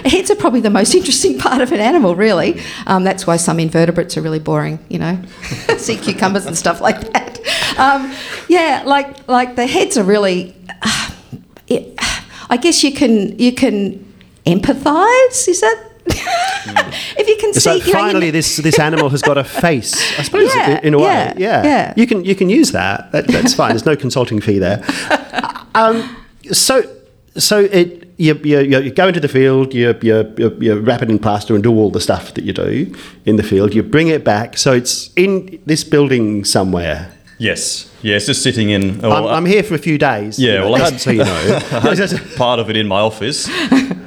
heads 0.06 0.32
are 0.32 0.36
probably 0.36 0.62
the 0.62 0.70
most 0.70 0.96
interesting 1.00 1.38
part 1.38 1.62
of 1.62 1.72
an 1.72 1.80
animal, 1.80 2.16
really. 2.16 2.62
Um, 2.88 3.04
that's 3.04 3.28
why 3.28 3.38
some 3.38 3.60
invertebrates 3.60 4.18
are 4.18 4.22
really 4.22 4.40
boring, 4.40 4.80
you 4.90 5.00
know, 5.00 5.22
sea 5.78 5.98
cucumbers 5.98 6.46
and 6.46 6.58
stuff 6.58 6.82
like 6.82 7.00
that. 7.14 7.40
Um, 7.78 8.14
yeah, 8.50 8.84
like 8.86 9.28
like 9.28 9.56
the 9.56 9.68
heads 9.68 9.98
are 9.98 10.04
really. 10.04 10.56
it, 11.68 11.94
I 12.50 12.58
guess 12.58 12.84
you 12.84 12.92
can 12.94 13.38
you 13.40 13.54
can 13.54 14.04
empathise. 14.46 15.48
Is 15.48 15.62
that? 15.62 15.90
if 16.06 17.28
you 17.28 17.38
can 17.40 17.54
so 17.54 17.60
see, 17.60 17.70
know, 17.70 17.86
you 17.86 17.94
finally 17.94 18.26
know- 18.28 18.32
this 18.32 18.58
this 18.58 18.78
animal 18.80 19.10
has 19.10 19.22
got 19.22 19.38
a 19.38 19.44
face. 19.44 19.94
I 20.20 20.24
suppose 20.24 20.54
Yeah, 20.54 20.80
in, 20.80 20.88
in 20.88 20.94
a 20.96 20.98
way, 21.00 21.06
yeah, 21.06 21.34
yeah. 21.38 21.64
yeah. 21.64 21.94
You 21.96 22.06
can 22.08 22.26
you 22.26 22.36
can 22.36 22.50
use 22.50 22.72
that. 22.72 23.12
that 23.14 23.28
that's 23.28 23.54
fine. 23.54 23.70
There's 23.70 23.86
no 23.86 23.96
consulting 23.96 24.42
fee 24.42 24.60
there. 24.60 24.84
Um, 25.76 26.18
so 26.52 26.84
so 27.38 27.60
it 27.60 28.04
you, 28.18 28.36
you, 28.44 28.60
you 28.60 28.92
go 28.92 29.08
into 29.08 29.20
the 29.20 29.28
field, 29.28 29.74
you, 29.74 29.96
you, 30.02 30.34
you, 30.38 30.58
you 30.60 30.80
wrap 30.80 31.02
it 31.02 31.10
in 31.10 31.18
plaster 31.20 31.56
and 31.56 31.64
do 31.64 31.72
all 31.72 31.90
the 31.90 32.00
stuff 32.00 32.34
that 32.36 32.44
you 32.44 32.54
do 32.54 32.94
in 33.26 33.38
the 33.38 33.44
field. 33.44 33.74
You 33.74 33.84
bring 33.84 34.08
it 34.08 34.24
back. 34.24 34.58
So 34.58 34.72
it's 34.72 35.12
in 35.16 35.60
this 35.66 35.84
building 35.84 36.46
somewhere. 36.46 37.12
Yes, 37.40 37.92
yeah, 38.04 38.16
it's 38.16 38.28
just 38.28 38.44
sitting 38.44 38.70
in. 38.70 39.04
I'm, 39.04 39.26
I'm 39.26 39.46
here 39.46 39.64
for 39.64 39.74
a 39.74 39.80
few 39.80 39.98
days. 39.98 40.38
Yeah, 40.40 40.62
well, 40.64 40.76
I 40.82 40.92
had- 40.92 41.02
so 41.02 41.12
you 41.12 41.24
know. 41.26 41.60
Part 42.38 42.60
of 42.60 42.70
it 42.70 42.78
in 42.78 42.88
my 42.88 43.00
office, 43.02 43.50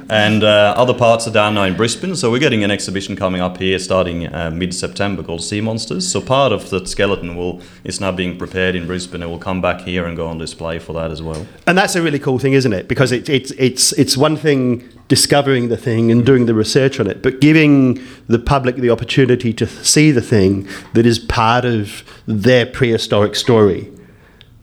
and 0.09 0.43
uh, 0.43 0.73
other 0.77 0.93
parts 0.93 1.27
are 1.27 1.31
down 1.31 1.55
now 1.55 1.63
in 1.63 1.75
Brisbane. 1.75 2.15
So 2.15 2.31
we're 2.31 2.39
getting 2.39 2.63
an 2.63 2.71
exhibition 2.71 3.15
coming 3.15 3.41
up 3.41 3.57
here 3.57 3.77
starting 3.79 4.33
uh, 4.33 4.51
mid-September 4.51 5.23
called 5.23 5.43
Sea 5.43 5.61
Monsters. 5.61 6.07
So 6.07 6.21
part 6.21 6.51
of 6.51 6.69
the 6.69 6.85
skeleton 6.85 7.35
will 7.35 7.61
is 7.83 7.99
now 7.99 8.11
being 8.11 8.37
prepared 8.37 8.75
in 8.75 8.87
Brisbane. 8.87 9.21
It 9.21 9.27
will 9.27 9.39
come 9.39 9.61
back 9.61 9.81
here 9.81 10.05
and 10.05 10.15
go 10.15 10.27
on 10.27 10.37
display 10.37 10.79
for 10.79 10.93
that 10.93 11.11
as 11.11 11.21
well. 11.21 11.45
And 11.65 11.77
that's 11.77 11.95
a 11.95 12.01
really 12.01 12.19
cool 12.19 12.39
thing, 12.39 12.53
isn't 12.53 12.73
it? 12.73 12.87
Because 12.87 13.11
it, 13.11 13.29
it's 13.29 13.51
it's 13.51 13.91
it's 13.93 14.15
one 14.15 14.37
thing 14.37 14.87
discovering 15.07 15.69
the 15.69 15.77
thing 15.77 16.11
and 16.11 16.25
doing 16.25 16.45
the 16.45 16.53
research 16.53 16.99
on 16.99 17.07
it, 17.07 17.21
but 17.21 17.39
giving 17.39 17.99
the 18.27 18.39
public 18.39 18.75
the 18.75 18.89
opportunity 18.89 19.53
to 19.53 19.65
see 19.65 20.11
the 20.11 20.21
thing 20.21 20.67
that 20.93 21.05
is 21.05 21.17
part 21.17 21.65
of 21.65 22.03
their 22.25 22.65
prehistoric 22.65 23.35
story. 23.35 23.89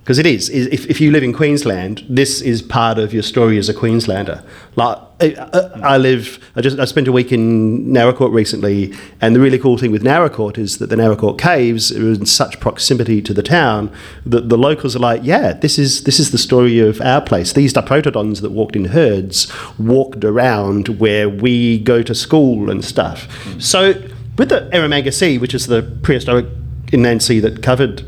Because 0.04 0.18
it 0.18 0.26
is. 0.26 0.50
If, 0.50 0.84
if 0.90 1.00
you 1.00 1.10
live 1.10 1.22
in 1.22 1.32
Queensland, 1.32 2.04
this 2.06 2.42
is 2.42 2.60
part 2.60 2.98
of 2.98 3.14
your 3.14 3.22
story 3.22 3.56
as 3.56 3.70
a 3.70 3.74
Queenslander. 3.74 4.44
Like 4.76 4.98
I, 5.18 5.34
I 5.82 5.96
live. 5.96 6.38
I 6.54 6.60
just 6.60 6.78
I 6.78 6.84
spent 6.84 7.08
a 7.08 7.12
week 7.12 7.32
in 7.32 7.86
Naracoorte 7.86 8.34
recently, 8.34 8.92
and 9.22 9.34
the 9.34 9.40
really 9.40 9.58
cool 9.58 9.78
thing 9.78 9.92
with 9.92 10.02
Naracoorte 10.02 10.58
is 10.58 10.76
that 10.76 10.90
the 10.90 10.96
Naracoorte 10.96 11.38
caves 11.38 11.90
are 11.90 12.12
in 12.12 12.26
such 12.26 12.60
proximity 12.60 13.22
to 13.22 13.32
the 13.32 13.42
town 13.42 13.90
that 14.26 14.50
the 14.50 14.58
locals 14.58 14.94
are 14.94 14.98
like, 14.98 15.22
yeah, 15.24 15.54
this 15.54 15.78
is 15.78 16.04
this 16.04 16.20
is 16.20 16.32
the 16.32 16.38
story 16.38 16.80
of 16.80 17.00
our 17.00 17.22
place. 17.22 17.54
These 17.54 17.72
diprotodons 17.72 18.42
that 18.42 18.50
walked 18.50 18.76
in 18.76 18.86
herds 18.86 19.50
walked 19.78 20.22
around 20.22 21.00
where 21.00 21.30
we 21.30 21.78
go 21.78 22.02
to 22.02 22.14
school 22.14 22.68
and 22.68 22.84
stuff. 22.84 23.26
So 23.58 23.94
with 24.36 24.50
the 24.50 24.68
Eromanga 24.70 25.14
Sea, 25.14 25.38
which 25.38 25.54
is 25.54 25.66
the 25.66 25.82
prehistoric 26.02 26.44
inland 26.92 27.22
sea 27.22 27.40
that 27.40 27.62
covered 27.62 28.04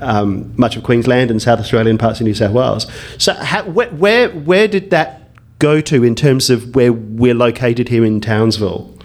um, 0.00 0.52
much 0.56 0.76
of 0.76 0.82
Queensland 0.82 1.30
and 1.30 1.40
South 1.40 1.60
Australia 1.60 1.90
and 1.90 1.98
parts 1.98 2.20
of 2.20 2.26
New 2.26 2.34
South 2.34 2.52
Wales. 2.52 2.86
So, 3.18 3.34
how, 3.34 3.64
where, 3.64 3.90
where 3.90 4.28
where 4.30 4.68
did 4.68 4.90
that 4.90 5.30
go 5.58 5.80
to 5.80 6.04
in 6.04 6.14
terms 6.14 6.50
of 6.50 6.74
where 6.74 6.92
we're 6.92 7.34
located 7.34 7.88
here 7.88 8.04
in 8.04 8.20
Townsville? 8.20 8.95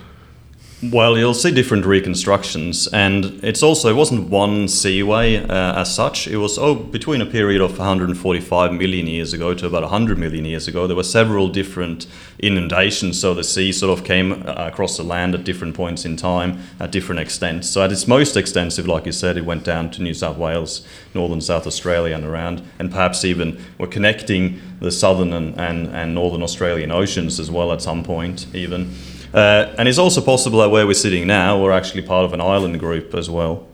Well, 0.89 1.15
you'll 1.15 1.35
see 1.35 1.51
different 1.51 1.85
reconstructions, 1.85 2.87
and 2.87 3.39
it's 3.43 3.61
also 3.61 3.87
it 3.89 3.95
wasn't 3.95 4.31
one 4.31 4.67
seaway 4.67 5.35
uh, 5.35 5.79
as 5.79 5.93
such. 5.93 6.25
It 6.25 6.37
was 6.37 6.57
oh 6.57 6.73
between 6.73 7.21
a 7.21 7.25
period 7.27 7.61
of 7.61 7.77
145 7.77 8.73
million 8.73 9.05
years 9.05 9.31
ago 9.31 9.53
to 9.53 9.67
about 9.67 9.83
100 9.83 10.17
million 10.17 10.43
years 10.43 10.67
ago. 10.67 10.87
There 10.87 10.95
were 10.95 11.03
several 11.03 11.49
different 11.49 12.07
inundations, 12.39 13.21
so 13.21 13.35
the 13.35 13.43
sea 13.43 13.71
sort 13.71 13.95
of 13.95 14.03
came 14.03 14.31
uh, 14.31 14.55
across 14.57 14.97
the 14.97 15.03
land 15.03 15.35
at 15.35 15.43
different 15.43 15.75
points 15.75 16.03
in 16.03 16.17
time 16.17 16.57
at 16.79 16.91
different 16.91 17.21
extents. 17.21 17.69
So 17.69 17.83
at 17.83 17.91
its 17.91 18.07
most 18.07 18.35
extensive, 18.35 18.87
like 18.87 19.05
you 19.05 19.11
said, 19.11 19.37
it 19.37 19.45
went 19.45 19.63
down 19.63 19.91
to 19.91 20.01
New 20.01 20.15
South 20.15 20.37
Wales, 20.37 20.83
northern 21.13 21.41
South 21.41 21.67
Australia, 21.67 22.15
and 22.15 22.25
around, 22.25 22.63
and 22.79 22.89
perhaps 22.89 23.23
even 23.23 23.63
were 23.77 23.85
connecting 23.85 24.59
the 24.79 24.91
southern 24.91 25.31
and, 25.31 25.59
and, 25.59 25.89
and 25.89 26.15
northern 26.15 26.41
Australian 26.41 26.89
oceans 26.91 27.39
as 27.39 27.51
well 27.51 27.71
at 27.71 27.83
some 27.83 28.03
point 28.03 28.47
even. 28.55 28.91
Uh, 29.33 29.73
and 29.77 29.87
it's 29.87 29.97
also 29.97 30.21
possible 30.21 30.59
that 30.59 30.69
where 30.69 30.85
we're 30.85 30.93
sitting 30.93 31.25
now, 31.27 31.61
we're 31.61 31.71
actually 31.71 32.01
part 32.01 32.25
of 32.25 32.33
an 32.33 32.41
island 32.41 32.79
group 32.79 33.13
as 33.15 33.29
well. 33.29 33.67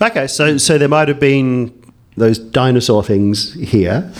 Okay, 0.00 0.26
so 0.26 0.58
so 0.58 0.78
there 0.78 0.88
might 0.88 1.08
have 1.08 1.20
been 1.20 1.72
those 2.16 2.38
dinosaur 2.38 3.02
things 3.02 3.54
here. 3.54 4.12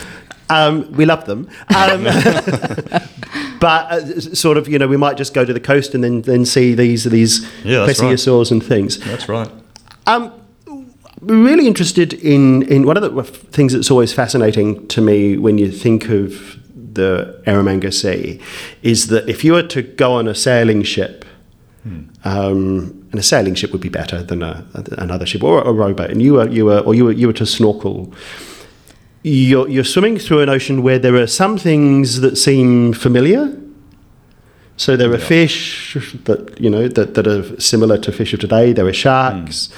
Um, 0.49 0.91
we 0.93 1.05
love 1.07 1.25
them, 1.25 1.49
um, 1.75 2.05
but 3.61 3.93
uh, 3.93 4.21
sort 4.21 4.57
of 4.59 4.69
you 4.69 4.79
know 4.79 4.87
we 4.87 4.97
might 4.97 5.17
just 5.17 5.35
go 5.35 5.45
to 5.45 5.53
the 5.53 5.61
coast 5.61 5.95
and 5.95 6.03
then 6.05 6.23
then 6.23 6.45
see 6.45 6.75
these 6.75 7.05
these 7.05 7.43
Yeah, 7.65 7.87
that's 7.87 8.01
right. 8.01 8.13
plesiosaurs 8.15 8.51
and 8.53 8.63
things. 8.63 8.99
That's 8.99 9.29
right. 9.29 9.51
Um, 10.07 10.33
we're 11.21 11.45
really 11.45 11.67
interested 11.67 12.13
in 12.15 12.63
in 12.63 12.87
one 12.87 12.97
of 12.97 13.03
the 13.03 13.23
things 13.23 13.73
that's 13.73 13.91
always 13.91 14.13
fascinating 14.13 14.87
to 14.89 15.01
me 15.01 15.37
when 15.37 15.59
you 15.59 15.71
think 15.73 16.09
of 16.09 16.59
the 16.95 17.43
Eromanga 17.47 17.93
Sea 17.93 18.41
is 18.83 19.07
that 19.09 19.29
if 19.29 19.45
you 19.45 19.53
were 19.55 19.63
to 19.65 19.83
go 19.83 20.13
on 20.13 20.29
a 20.29 20.35
sailing 20.35 20.83
ship, 20.83 21.25
um, 22.25 23.07
and 23.11 23.15
a 23.15 23.23
sailing 23.23 23.55
ship 23.55 23.73
would 23.73 23.81
be 23.81 23.89
better 23.89 24.23
than 24.23 24.43
a, 24.43 24.65
another 24.99 25.27
ship 25.27 25.43
or 25.43 25.63
a 25.63 25.73
rowboat, 25.73 26.11
and 26.11 26.23
you 26.23 26.35
were 26.35 26.49
you 26.49 26.65
were 26.67 26.79
or 26.81 26.95
you 26.95 27.05
were 27.07 27.13
you 27.13 27.27
were 27.27 27.33
to 27.33 27.47
snorkel. 27.47 28.13
You're, 29.25 29.69
you're 29.69 29.85
swimming 29.85 30.19
through 30.19 30.41
an 30.41 30.49
ocean 30.49 30.83
where 30.83 30.99
there 30.99 31.15
are 31.15 31.29
some 31.29 31.57
things 31.57 32.21
that 32.23 32.37
seem 32.37 32.93
familiar. 32.93 33.57
So 34.77 34.97
there 34.97 35.11
are 35.11 35.19
Yeah. 35.19 35.25
fish 35.27 35.97
that 36.25 36.61
you 36.61 36.69
know 36.71 36.89
that, 36.89 37.15
that 37.15 37.27
are 37.29 37.61
similar 37.61 37.99
to 37.99 38.11
fish 38.13 38.33
of 38.35 38.41
today. 38.41 38.73
There 38.73 38.87
are 38.87 38.93
sharks, 38.93 39.69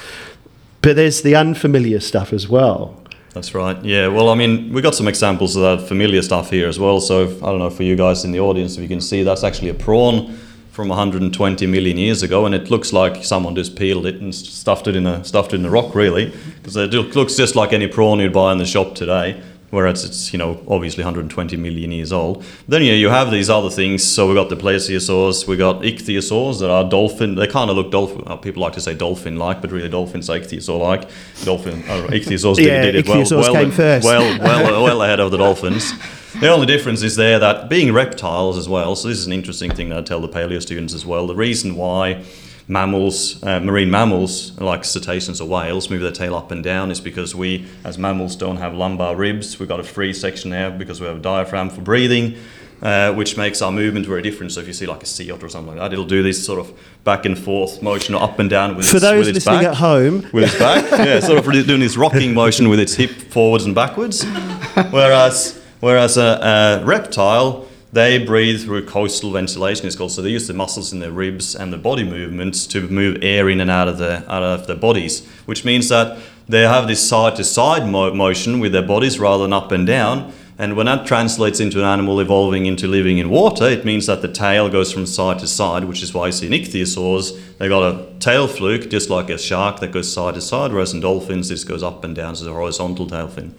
but 0.80 0.96
there's 0.96 1.20
the 1.22 1.34
unfamiliar 1.36 2.00
stuff 2.00 2.32
as 2.32 2.48
well. 2.48 3.02
That's 3.34 3.52
right. 3.52 3.84
Yeah. 3.84 4.06
Well, 4.06 4.28
I 4.28 4.36
mean, 4.36 4.72
we 4.72 4.80
got 4.80 4.94
some 4.94 5.08
examples 5.08 5.56
of 5.56 5.62
that 5.62 5.88
familiar 5.88 6.22
stuff 6.22 6.50
here 6.50 6.68
as 6.68 6.78
well. 6.78 7.00
So 7.00 7.24
if, 7.24 7.42
I 7.42 7.46
don't 7.46 7.58
know 7.58 7.68
for 7.68 7.82
you 7.82 7.96
guys 7.96 8.24
in 8.24 8.30
the 8.30 8.38
audience 8.38 8.76
if 8.76 8.82
you 8.82 8.88
can 8.88 9.00
see 9.00 9.24
that's 9.24 9.42
actually 9.42 9.70
a 9.70 9.74
prawn 9.74 10.38
from 10.70 10.88
120 10.88 11.66
million 11.66 11.96
years 11.96 12.22
ago, 12.22 12.46
and 12.46 12.54
it 12.54 12.70
looks 12.70 12.92
like 12.92 13.24
someone 13.24 13.54
just 13.54 13.76
peeled 13.76 14.06
it 14.06 14.20
and 14.20 14.34
stuffed 14.34 14.88
it 14.88 14.96
in 14.96 15.06
a 15.06 15.24
stuffed 15.24 15.52
it 15.52 15.56
in 15.56 15.66
a 15.66 15.70
rock, 15.70 15.94
really, 15.94 16.32
because 16.56 16.76
it 16.76 16.92
looks 16.92 17.36
just 17.36 17.54
like 17.54 17.72
any 17.72 17.86
prawn 17.86 18.18
you'd 18.18 18.32
buy 18.32 18.50
in 18.52 18.58
the 18.58 18.66
shop 18.66 18.94
today. 18.94 19.40
Whereas 19.74 20.04
it's 20.04 20.32
you 20.32 20.38
know 20.38 20.60
obviously 20.68 21.02
120 21.02 21.56
million 21.56 21.90
years 21.90 22.12
old. 22.12 22.44
Then 22.68 22.82
yeah, 22.82 22.92
you 22.92 23.08
have 23.08 23.30
these 23.30 23.50
other 23.50 23.70
things. 23.70 24.04
So 24.04 24.28
we 24.28 24.34
got 24.34 24.48
the 24.48 24.56
plesiosaurs, 24.56 25.46
we 25.48 25.56
got 25.56 25.82
ichthyosaurs 25.82 26.60
that 26.60 26.70
are 26.70 26.88
dolphin. 26.88 27.34
They 27.34 27.48
kind 27.48 27.70
of 27.70 27.76
look 27.76 27.90
dolphin. 27.90 28.22
uh, 28.26 28.36
People 28.36 28.62
like 28.62 28.74
to 28.74 28.80
say 28.80 28.94
dolphin-like, 28.94 29.60
but 29.60 29.72
really 29.72 29.88
dolphins 29.88 30.30
are 30.30 30.38
ichthyosaur-like. 30.38 31.08
Dolphin, 31.44 31.82
oh, 31.88 32.06
ichthyosaurs 32.10 32.56
did, 32.56 32.66
Yeah, 32.66 32.82
did 32.82 32.94
it 32.94 33.08
well, 33.08 33.18
ichthyosaurs 33.18 33.40
well, 33.42 33.54
came 33.54 33.70
first. 33.72 34.04
well, 34.06 34.38
well, 34.40 34.82
well 34.88 35.02
ahead 35.02 35.18
of 35.20 35.30
the 35.32 35.38
dolphins. 35.38 35.92
The 36.40 36.48
only 36.48 36.66
difference 36.66 37.02
is 37.02 37.16
there 37.16 37.38
that 37.38 37.68
being 37.68 37.92
reptiles 37.92 38.56
as 38.58 38.68
well. 38.68 38.94
So 38.96 39.08
this 39.08 39.18
is 39.18 39.26
an 39.26 39.32
interesting 39.32 39.72
thing 39.74 39.88
that 39.90 39.98
I 39.98 40.02
tell 40.02 40.20
the 40.20 40.28
paleo 40.28 40.60
students 40.62 40.92
as 40.94 41.04
well. 41.04 41.26
The 41.26 41.34
reason 41.34 41.74
why 41.76 42.24
mammals, 42.66 43.42
uh, 43.42 43.60
marine 43.60 43.90
mammals 43.90 44.58
like 44.60 44.84
cetaceans 44.84 45.40
or 45.40 45.48
whales, 45.48 45.90
move 45.90 46.00
their 46.00 46.12
tail 46.12 46.34
up 46.34 46.50
and 46.50 46.64
down 46.64 46.90
is 46.90 47.00
because 47.00 47.34
we, 47.34 47.66
as 47.84 47.98
mammals, 47.98 48.36
don't 48.36 48.56
have 48.56 48.74
lumbar 48.74 49.16
ribs. 49.16 49.58
We've 49.58 49.68
got 49.68 49.80
a 49.80 49.84
free 49.84 50.12
section 50.12 50.50
there 50.50 50.70
because 50.70 51.00
we 51.00 51.06
have 51.06 51.16
a 51.16 51.20
diaphragm 51.20 51.70
for 51.70 51.80
breathing. 51.80 52.36
Uh, 52.82 53.14
which 53.14 53.38
makes 53.38 53.62
our 53.62 53.72
movement 53.72 54.04
very 54.04 54.20
different. 54.20 54.52
So 54.52 54.60
if 54.60 54.66
you 54.66 54.74
see 54.74 54.84
like 54.84 55.02
a 55.02 55.06
sea 55.06 55.30
otter 55.30 55.46
or 55.46 55.48
something 55.48 55.74
like 55.74 55.78
that, 55.78 55.92
it'll 55.94 56.04
do 56.04 56.22
this 56.22 56.44
sort 56.44 56.60
of 56.60 56.78
back 57.02 57.24
and 57.24 57.38
forth 57.38 57.80
motion, 57.80 58.14
up 58.14 58.38
and 58.40 58.50
down 58.50 58.76
with 58.76 58.86
For 58.86 58.96
its, 58.96 59.04
those 59.04 59.26
with 59.26 59.36
its 59.36 59.46
listening 59.46 59.60
back 59.60 59.72
at 59.72 59.76
home, 59.76 60.28
with 60.32 60.44
its 60.44 60.58
back. 60.58 60.90
yeah, 61.06 61.20
sort 61.20 61.38
of 61.38 61.66
doing 61.66 61.80
this 61.80 61.96
rocking 61.96 62.34
motion 62.34 62.68
with 62.68 62.80
its 62.80 62.94
hip 62.94 63.10
forwards 63.10 63.64
and 63.64 63.74
backwards. 63.74 64.24
Whereas, 64.90 65.62
whereas 65.80 66.18
a, 66.18 66.80
a 66.82 66.84
reptile, 66.84 67.68
they 67.94 68.18
breathe 68.18 68.62
through 68.62 68.84
costal 68.86 69.30
ventilation. 69.30 69.86
It's 69.86 69.94
called. 69.96 70.10
So 70.10 70.20
they 70.20 70.30
use 70.30 70.48
the 70.48 70.52
muscles 70.52 70.92
in 70.92 70.98
their 70.98 71.12
ribs 71.12 71.54
and 71.54 71.72
the 71.72 71.78
body 71.78 72.04
movements 72.04 72.66
to 72.68 72.88
move 72.88 73.18
air 73.22 73.48
in 73.48 73.60
and 73.60 73.70
out 73.70 73.88
of 73.88 73.98
their 73.98 74.24
out 74.28 74.42
of 74.42 74.66
their 74.66 74.76
bodies, 74.76 75.26
which 75.46 75.64
means 75.64 75.88
that 75.88 76.18
they 76.48 76.62
have 76.62 76.88
this 76.88 77.08
side 77.08 77.36
to 77.36 77.44
side 77.44 77.88
motion 77.88 78.58
with 78.60 78.72
their 78.72 78.82
bodies 78.82 79.18
rather 79.18 79.44
than 79.44 79.52
up 79.52 79.72
and 79.72 79.86
down. 79.86 80.32
And 80.56 80.76
when 80.76 80.86
that 80.86 81.06
translates 81.06 81.58
into 81.58 81.78
an 81.78 81.84
animal 81.84 82.20
evolving 82.20 82.66
into 82.66 82.86
living 82.86 83.18
in 83.18 83.28
water, 83.28 83.64
it 83.64 83.84
means 83.84 84.06
that 84.06 84.22
the 84.22 84.28
tail 84.28 84.68
goes 84.68 84.92
from 84.92 85.04
side 85.04 85.40
to 85.40 85.48
side, 85.48 85.84
which 85.84 86.02
is 86.02 86.14
why 86.14 86.26
you 86.26 86.32
see 86.32 86.46
in 86.46 86.52
ichthyosaurs, 86.52 87.56
they 87.58 87.68
got 87.68 87.82
a 87.82 88.18
tail 88.20 88.46
fluke, 88.46 88.88
just 88.88 89.10
like 89.10 89.30
a 89.30 89.38
shark 89.38 89.80
that 89.80 89.90
goes 89.90 90.12
side 90.12 90.34
to 90.34 90.40
side, 90.40 90.72
whereas 90.72 90.94
in 90.94 91.00
dolphins, 91.00 91.48
this 91.48 91.64
goes 91.64 91.82
up 91.82 92.04
and 92.04 92.14
down, 92.14 92.36
so 92.36 92.44
it's 92.44 92.50
a 92.50 92.52
horizontal 92.52 93.08
tail 93.08 93.26
fin. 93.26 93.52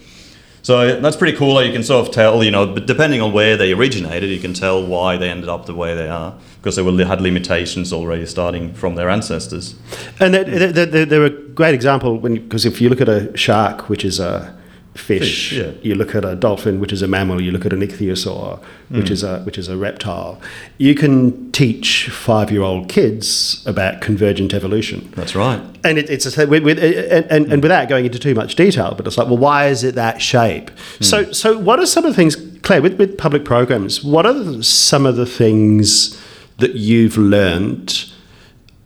So 0.65 0.99
that's 0.99 1.15
pretty 1.15 1.37
cool. 1.37 1.63
You 1.63 1.71
can 1.71 1.83
sort 1.83 2.07
of 2.07 2.11
tell, 2.11 2.43
you 2.43 2.49
know, 2.49 2.73
depending 2.73 3.21
on 3.21 3.31
where 3.31 3.55
they 3.55 3.71
originated, 3.71 4.31
you 4.31 4.39
can 4.39 4.55
tell 4.55 4.83
why 4.83 5.15
they 5.15 5.29
ended 5.29 5.47
up 5.47 5.67
the 5.67 5.75
way 5.75 5.93
they 5.93 6.09
are 6.09 6.35
because 6.57 6.75
they 6.75 6.81
were, 6.81 7.05
had 7.05 7.21
limitations 7.21 7.93
already 7.93 8.25
starting 8.25 8.73
from 8.73 8.95
their 8.95 9.07
ancestors. 9.07 9.75
And 10.19 10.33
they're, 10.33 10.43
they're, 10.43 10.85
they're, 10.87 11.05
they're 11.05 11.25
a 11.25 11.29
great 11.29 11.75
example 11.75 12.17
because 12.17 12.65
if 12.65 12.81
you 12.81 12.89
look 12.89 12.99
at 12.99 13.07
a 13.07 13.37
shark, 13.37 13.89
which 13.89 14.03
is 14.03 14.19
a 14.19 14.57
fish, 14.95 15.49
Fish, 15.49 15.51
yeah. 15.53 15.71
you 15.81 15.93
look 15.93 16.15
at 16.15 16.25
a 16.25 16.35
dolphin, 16.35 16.79
which 16.79 16.93
is 16.93 17.01
a 17.01 17.07
mammal, 17.07 17.41
you 17.41 17.51
look 17.51 17.65
at 17.65 17.73
an 17.73 17.81
ichthyosaur, 17.81 18.59
which 18.89 19.05
mm. 19.05 19.11
is 19.11 19.23
a 19.23 19.41
which 19.41 19.57
is 19.57 19.67
a 19.67 19.77
reptile. 19.77 20.41
You 20.77 20.95
can 20.95 21.51
teach 21.51 22.09
five-year-old 22.09 22.89
kids 22.89 23.61
about 23.67 24.01
convergent 24.01 24.53
evolution. 24.53 25.11
That's 25.15 25.35
right. 25.35 25.61
And 25.83 25.97
it, 25.97 26.09
it's 26.09 26.25
a, 26.37 26.47
with, 26.47 26.63
with, 26.63 26.79
and, 26.79 27.25
and, 27.29 27.51
and 27.51 27.59
mm. 27.59 27.61
without 27.61 27.89
going 27.89 28.05
into 28.05 28.19
too 28.19 28.33
much 28.33 28.55
detail, 28.55 28.95
but 28.95 29.05
it's 29.05 29.17
like, 29.17 29.27
well, 29.27 29.37
why 29.37 29.67
is 29.67 29.83
it 29.83 29.95
that 29.95 30.21
shape? 30.21 30.71
Mm. 30.71 31.03
So, 31.03 31.31
so 31.31 31.57
what 31.57 31.79
are 31.79 31.85
some 31.85 32.05
of 32.05 32.11
the 32.11 32.15
things, 32.15 32.35
Claire, 32.63 32.81
with, 32.81 32.97
with 32.97 33.17
public 33.17 33.45
programs? 33.45 34.03
What 34.03 34.25
are 34.25 34.33
the, 34.33 34.63
some 34.63 35.05
of 35.05 35.15
the 35.17 35.25
things 35.25 36.19
that 36.57 36.75
you've 36.75 37.17
learned 37.17 38.09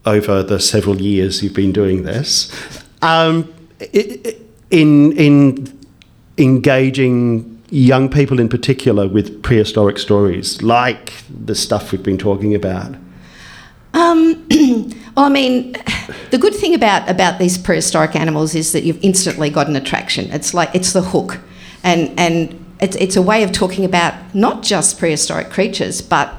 over 0.05 0.41
the 0.41 0.59
several 0.59 0.99
years 0.99 1.43
you've 1.43 1.53
been 1.53 1.71
doing 1.71 2.03
this 2.03 2.51
um, 3.01 3.53
in 4.71 5.11
in 5.17 5.78
engaging 6.39 7.61
young 7.69 8.09
people 8.09 8.39
in 8.39 8.49
particular 8.49 9.07
with 9.07 9.43
prehistoric 9.43 9.97
stories, 9.97 10.61
like 10.61 11.13
the 11.29 11.55
stuff 11.55 11.91
we've 11.91 12.03
been 12.03 12.17
talking 12.17 12.55
about? 12.55 12.95
Um, 13.93 14.45
well, 15.15 15.25
I 15.25 15.29
mean, 15.29 15.75
the 16.31 16.37
good 16.37 16.55
thing 16.55 16.73
about 16.73 17.09
about 17.09 17.39
these 17.39 17.57
prehistoric 17.57 18.15
animals 18.15 18.55
is 18.55 18.71
that 18.71 18.83
you've 18.83 19.03
instantly 19.03 19.49
got 19.49 19.67
an 19.67 19.75
attraction. 19.75 20.31
It's 20.31 20.53
like 20.53 20.73
it's 20.73 20.93
the 20.93 21.01
hook, 21.01 21.39
and 21.83 22.17
and 22.19 22.65
it's 22.79 22.95
it's 22.97 23.15
a 23.15 23.21
way 23.21 23.43
of 23.43 23.51
talking 23.51 23.85
about 23.85 24.13
not 24.35 24.63
just 24.63 24.99
prehistoric 24.99 25.49
creatures, 25.49 26.01
but 26.01 26.33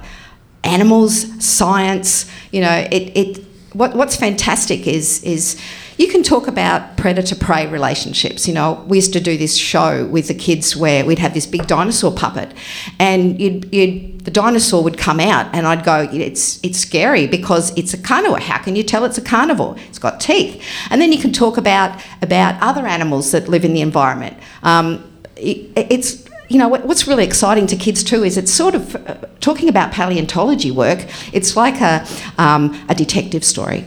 animals, 0.64 1.44
science. 1.44 2.30
You 2.52 2.62
know, 2.62 2.86
it 2.90 3.16
it 3.16 3.44
what 3.72 3.94
what's 3.94 4.16
fantastic 4.16 4.86
is 4.86 5.22
is 5.24 5.60
you 6.00 6.08
can 6.08 6.22
talk 6.22 6.48
about 6.48 6.96
predator 6.96 7.36
prey 7.36 7.66
relationships. 7.66 8.48
You 8.48 8.54
know, 8.54 8.82
we 8.88 8.96
used 8.96 9.12
to 9.12 9.20
do 9.20 9.36
this 9.36 9.54
show 9.54 10.06
with 10.06 10.28
the 10.28 10.34
kids 10.34 10.74
where 10.74 11.04
we'd 11.04 11.18
have 11.18 11.34
this 11.34 11.46
big 11.46 11.66
dinosaur 11.66 12.10
puppet, 12.10 12.54
and 12.98 13.38
you'd, 13.38 13.70
you'd 13.70 14.24
the 14.24 14.30
dinosaur 14.30 14.82
would 14.82 14.96
come 14.96 15.20
out, 15.20 15.54
and 15.54 15.66
I'd 15.66 15.84
go, 15.84 16.08
it's 16.10 16.58
it's 16.64 16.78
scary 16.78 17.26
because 17.26 17.76
it's 17.76 17.92
a 17.92 17.98
carnivore. 17.98 18.40
How 18.40 18.56
can 18.56 18.76
you 18.76 18.82
tell 18.82 19.04
it's 19.04 19.18
a 19.18 19.22
carnivore? 19.22 19.76
It's 19.90 19.98
got 19.98 20.20
teeth, 20.20 20.64
and 20.88 21.02
then 21.02 21.12
you 21.12 21.18
can 21.18 21.32
talk 21.32 21.58
about 21.58 22.02
about 22.22 22.58
other 22.62 22.86
animals 22.86 23.32
that 23.32 23.48
live 23.48 23.66
in 23.66 23.74
the 23.74 23.82
environment. 23.82 24.38
Um, 24.62 25.04
it, 25.36 25.70
it's 25.76 26.26
you 26.48 26.56
know 26.56 26.68
what's 26.68 27.06
really 27.06 27.24
exciting 27.24 27.66
to 27.66 27.76
kids 27.76 28.02
too 28.02 28.24
is 28.24 28.38
it's 28.38 28.50
sort 28.50 28.74
of 28.74 28.96
uh, 28.96 29.16
talking 29.40 29.68
about 29.68 29.92
paleontology 29.92 30.70
work. 30.70 31.06
It's 31.34 31.56
like 31.56 31.78
a 31.82 32.06
um, 32.38 32.86
a 32.88 32.94
detective 32.94 33.44
story. 33.44 33.84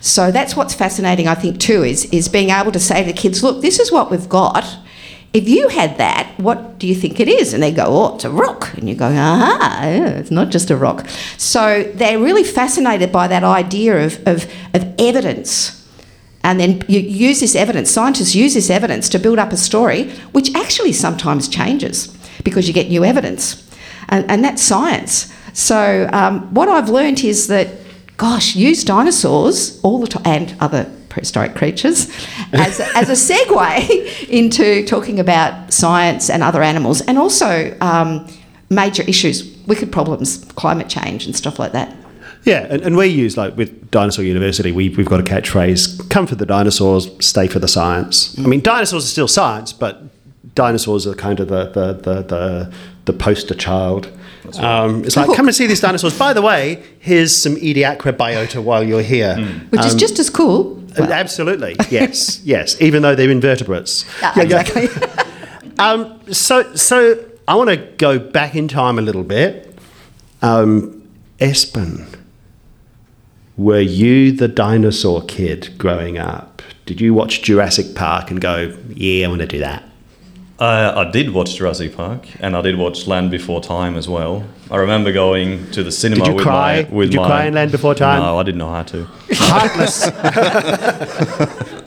So 0.00 0.30
that's 0.30 0.54
what's 0.56 0.74
fascinating, 0.74 1.28
I 1.28 1.34
think, 1.34 1.58
too, 1.58 1.82
is, 1.82 2.04
is 2.06 2.28
being 2.28 2.50
able 2.50 2.72
to 2.72 2.80
say 2.80 3.04
to 3.04 3.12
the 3.12 3.16
kids, 3.16 3.42
look, 3.42 3.62
this 3.62 3.78
is 3.78 3.90
what 3.90 4.10
we've 4.10 4.28
got. 4.28 4.64
If 5.32 5.48
you 5.48 5.68
had 5.68 5.98
that, 5.98 6.32
what 6.38 6.78
do 6.78 6.86
you 6.86 6.94
think 6.94 7.20
it 7.20 7.28
is? 7.28 7.52
And 7.52 7.62
they 7.62 7.72
go, 7.72 7.84
oh, 7.86 8.14
it's 8.14 8.24
a 8.24 8.30
rock. 8.30 8.72
And 8.74 8.88
you 8.88 8.94
go, 8.94 9.08
yeah, 9.10 9.84
it's 9.84 10.30
not 10.30 10.50
just 10.50 10.70
a 10.70 10.76
rock. 10.76 11.06
So 11.36 11.82
they're 11.94 12.18
really 12.18 12.44
fascinated 12.44 13.12
by 13.12 13.28
that 13.28 13.44
idea 13.44 14.06
of, 14.06 14.26
of, 14.26 14.50
of 14.72 14.94
evidence. 14.98 15.86
And 16.42 16.60
then 16.60 16.82
you 16.88 17.00
use 17.00 17.40
this 17.40 17.56
evidence, 17.56 17.90
scientists 17.90 18.34
use 18.34 18.54
this 18.54 18.70
evidence 18.70 19.08
to 19.10 19.18
build 19.18 19.38
up 19.38 19.52
a 19.52 19.56
story, 19.56 20.10
which 20.32 20.54
actually 20.54 20.92
sometimes 20.92 21.48
changes 21.48 22.16
because 22.44 22.68
you 22.68 22.72
get 22.72 22.88
new 22.88 23.04
evidence. 23.04 23.68
And, 24.08 24.30
and 24.30 24.44
that's 24.44 24.62
science. 24.62 25.34
So 25.52 26.08
um, 26.12 26.54
what 26.54 26.68
I've 26.68 26.88
learned 26.88 27.24
is 27.24 27.48
that 27.48 27.68
gosh, 28.16 28.56
use 28.56 28.84
dinosaurs 28.84 29.80
all 29.82 30.00
the 30.00 30.06
time 30.06 30.22
and 30.24 30.56
other 30.60 30.90
prehistoric 31.08 31.54
creatures 31.54 32.10
as, 32.52 32.80
as 32.94 33.08
a 33.08 33.34
segue 33.34 34.28
into 34.28 34.84
talking 34.86 35.18
about 35.20 35.72
science 35.72 36.28
and 36.30 36.42
other 36.42 36.62
animals 36.62 37.00
and 37.02 37.18
also 37.18 37.76
um, 37.80 38.26
major 38.70 39.02
issues, 39.04 39.56
wicked 39.66 39.92
problems, 39.92 40.44
climate 40.56 40.88
change 40.88 41.26
and 41.26 41.34
stuff 41.36 41.58
like 41.58 41.72
that. 41.72 41.94
Yeah, 42.44 42.66
and, 42.70 42.80
and 42.82 42.96
we 42.96 43.06
use 43.06 43.36
like 43.36 43.56
with 43.56 43.90
Dinosaur 43.90 44.24
University, 44.24 44.70
we, 44.70 44.90
we've 44.90 45.08
got 45.08 45.18
a 45.18 45.24
catchphrase: 45.24 46.08
"Come 46.10 46.28
for 46.28 46.36
the 46.36 46.46
dinosaurs, 46.46 47.10
stay 47.18 47.48
for 47.48 47.58
the 47.58 47.66
science." 47.66 48.38
I 48.38 48.42
mean, 48.42 48.60
dinosaurs 48.60 49.04
are 49.04 49.08
still 49.08 49.26
science, 49.26 49.72
but 49.72 50.04
dinosaurs 50.54 51.08
are 51.08 51.14
kind 51.14 51.40
of 51.40 51.48
the 51.48 51.64
the 51.64 51.92
the 51.94 52.22
the, 52.22 52.72
the 53.06 53.12
poster 53.12 53.54
child. 53.54 54.12
Um, 54.58 55.04
it's 55.04 55.16
like, 55.16 55.34
come 55.36 55.46
and 55.46 55.54
see 55.54 55.66
these 55.66 55.80
dinosaurs. 55.80 56.18
By 56.18 56.32
the 56.32 56.42
way, 56.42 56.82
here's 57.00 57.36
some 57.36 57.56
Ediacara 57.56 58.12
biota 58.16 58.62
while 58.62 58.82
you're 58.82 59.02
here. 59.02 59.36
Which 59.70 59.84
is 59.84 59.94
just 59.94 60.18
as 60.18 60.30
cool. 60.30 60.82
Uh, 60.98 61.02
Absolutely, 61.04 61.76
yes, 61.90 62.40
yes. 62.44 62.80
Even 62.80 63.02
though 63.02 63.14
they're 63.14 63.30
invertebrates. 63.30 64.04
Yeah, 64.22 64.40
exactly. 64.40 64.88
Um, 65.78 66.18
so, 66.32 66.74
so 66.74 67.22
I 67.46 67.54
want 67.54 67.68
to 67.68 67.76
go 67.76 68.18
back 68.18 68.54
in 68.54 68.66
time 68.66 68.98
a 68.98 69.02
little 69.02 69.24
bit. 69.24 69.78
Um, 70.40 71.06
Espen, 71.38 72.06
were 73.58 73.80
you 73.80 74.32
the 74.32 74.48
dinosaur 74.48 75.22
kid 75.24 75.74
growing 75.76 76.16
up? 76.16 76.62
Did 76.86 77.00
you 77.00 77.12
watch 77.12 77.42
Jurassic 77.42 77.94
Park 77.94 78.30
and 78.30 78.40
go, 78.40 78.74
"Yeah, 78.94 79.26
I 79.26 79.28
want 79.28 79.42
to 79.42 79.46
do 79.46 79.58
that"? 79.58 79.84
Uh, 80.58 81.04
I 81.06 81.10
did 81.10 81.30
watch 81.30 81.56
Jurassic 81.56 81.94
Park, 81.94 82.26
and 82.40 82.56
I 82.56 82.62
did 82.62 82.78
watch 82.78 83.06
Land 83.06 83.30
Before 83.30 83.60
Time 83.60 83.94
as 83.96 84.08
well. 84.08 84.42
I 84.70 84.76
remember 84.76 85.12
going 85.12 85.70
to 85.72 85.82
the 85.82 85.92
cinema 85.92 86.24
Did 86.24 86.30
you 86.30 86.34
with 86.36 86.44
cry? 86.44 86.82
my 86.82 86.88
with 86.90 87.10
Did 87.10 87.14
you 87.14 87.20
my, 87.20 87.26
cry 87.26 87.44
in 87.46 87.54
Land 87.54 87.72
Before 87.72 87.94
Time? 87.94 88.22
No, 88.22 88.38
I 88.38 88.42
didn't 88.42 88.58
know 88.58 88.70
how 88.70 88.82
to. 88.84 89.06
Heartless. 89.32 90.06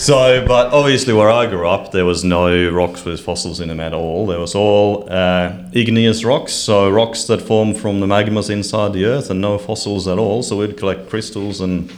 So, 0.00 0.46
but 0.46 0.72
obviously, 0.72 1.12
where 1.12 1.28
I 1.28 1.44
grew 1.46 1.68
up, 1.68 1.92
there 1.92 2.06
was 2.06 2.24
no 2.24 2.70
rocks 2.70 3.04
with 3.04 3.20
fossils 3.20 3.60
in 3.60 3.68
them 3.68 3.80
at 3.80 3.92
all. 3.92 4.26
There 4.26 4.38
was 4.38 4.54
all 4.54 5.06
uh, 5.12 5.52
igneous 5.74 6.24
rocks, 6.24 6.54
so 6.54 6.88
rocks 6.88 7.24
that 7.24 7.42
form 7.42 7.74
from 7.74 8.00
the 8.00 8.06
magmas 8.06 8.48
inside 8.48 8.94
the 8.94 9.04
earth, 9.04 9.28
and 9.28 9.42
no 9.42 9.58
fossils 9.58 10.08
at 10.08 10.18
all. 10.18 10.42
So 10.42 10.56
we'd 10.56 10.78
collect 10.78 11.10
crystals 11.10 11.60
and 11.60 11.92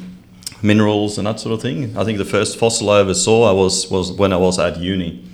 minerals 0.62 1.19
and 1.19 1.26
that 1.26 1.40
sort 1.40 1.52
of 1.54 1.61
thing. 1.62 1.97
I 1.97 2.04
think 2.04 2.19
the 2.19 2.25
first 2.25 2.59
fossil 2.59 2.90
I 2.90 3.00
ever 3.00 3.14
saw 3.14 3.49
I 3.49 3.52
was 3.52 3.90
was 3.90 4.12
when 4.12 4.33
I 4.33 4.37
was 4.37 4.59
at 4.59 4.78
uni. 4.78 5.25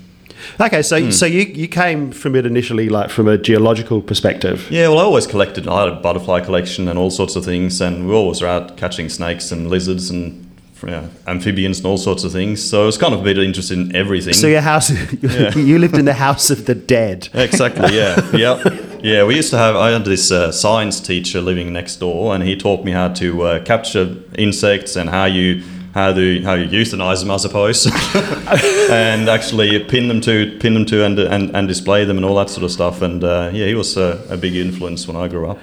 okay, 0.60 0.82
so 0.82 1.00
Hmm. 1.00 1.10
so 1.10 1.26
you, 1.26 1.42
you 1.42 1.68
came 1.68 2.10
from 2.12 2.34
it 2.36 2.46
initially, 2.46 2.88
like 2.88 3.10
from 3.10 3.28
a 3.28 3.36
geological 3.36 4.00
perspective. 4.00 4.66
Yeah, 4.70 4.88
well, 4.88 4.98
I 4.98 5.02
always 5.02 5.26
collected. 5.26 5.66
I 5.68 5.80
had 5.84 5.88
a 5.88 5.96
butterfly 6.00 6.40
collection 6.40 6.88
and 6.88 6.98
all 6.98 7.10
sorts 7.10 7.36
of 7.36 7.44
things, 7.44 7.80
and 7.80 8.08
we 8.08 8.14
always 8.14 8.40
were 8.42 8.48
out 8.48 8.76
catching 8.76 9.08
snakes 9.08 9.52
and 9.52 9.68
lizards 9.68 10.10
and 10.10 10.44
yeah, 10.86 11.08
amphibians 11.26 11.78
and 11.78 11.86
all 11.86 11.98
sorts 11.98 12.22
of 12.22 12.30
things. 12.30 12.62
So 12.62 12.82
I 12.84 12.86
was 12.86 12.96
kind 12.96 13.12
of 13.12 13.20
a 13.20 13.24
bit 13.24 13.36
interested 13.38 13.76
in 13.78 13.96
everything. 13.96 14.32
So 14.32 14.46
your 14.46 14.60
house, 14.60 14.90
you 15.56 15.76
lived 15.78 15.96
in 15.98 16.04
the 16.04 16.14
house 16.14 16.50
of 16.50 16.66
the 16.66 16.74
dead. 16.76 17.28
Exactly. 17.34 17.96
Yeah. 17.96 18.30
yeah. 18.36 18.62
Yeah. 19.02 19.24
We 19.24 19.36
used 19.36 19.50
to 19.50 19.58
have. 19.58 19.76
I 19.76 19.90
had 19.90 20.04
this 20.04 20.30
uh, 20.30 20.52
science 20.52 21.00
teacher 21.00 21.40
living 21.40 21.72
next 21.72 21.96
door, 21.96 22.34
and 22.34 22.42
he 22.42 22.56
taught 22.56 22.84
me 22.84 22.92
how 22.92 23.08
to 23.14 23.42
uh, 23.42 23.64
capture 23.64 24.16
insects 24.36 24.96
and 24.96 25.08
how 25.10 25.24
you 25.26 25.62
how 25.94 26.12
to 26.12 26.42
how 26.42 26.54
you 26.54 26.66
euthanize 26.68 27.20
them, 27.20 27.30
I 27.30 27.36
suppose, 27.38 27.86
and 28.90 29.28
actually 29.28 29.82
pin 29.84 30.08
them 30.08 30.20
to 30.22 30.56
pin 30.60 30.74
them 30.74 30.84
to 30.86 31.04
and 31.04 31.18
and, 31.18 31.54
and 31.56 31.68
display 31.68 32.04
them 32.04 32.16
and 32.16 32.24
all 32.26 32.34
that 32.36 32.50
sort 32.50 32.64
of 32.64 32.70
stuff. 32.70 33.02
And 33.02 33.24
uh, 33.24 33.50
yeah, 33.52 33.66
he 33.66 33.74
was 33.74 33.96
a, 33.96 34.24
a 34.30 34.36
big 34.36 34.54
influence 34.54 35.06
when 35.08 35.16
I 35.16 35.28
grew 35.28 35.48
up. 35.50 35.58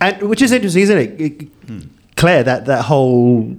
And 0.00 0.22
which 0.28 0.42
is 0.42 0.52
interesting, 0.52 0.82
isn't 0.82 0.98
it, 0.98 1.20
It- 1.20 1.48
Claire? 2.16 2.42
That 2.44 2.66
that 2.66 2.84
whole 2.86 3.56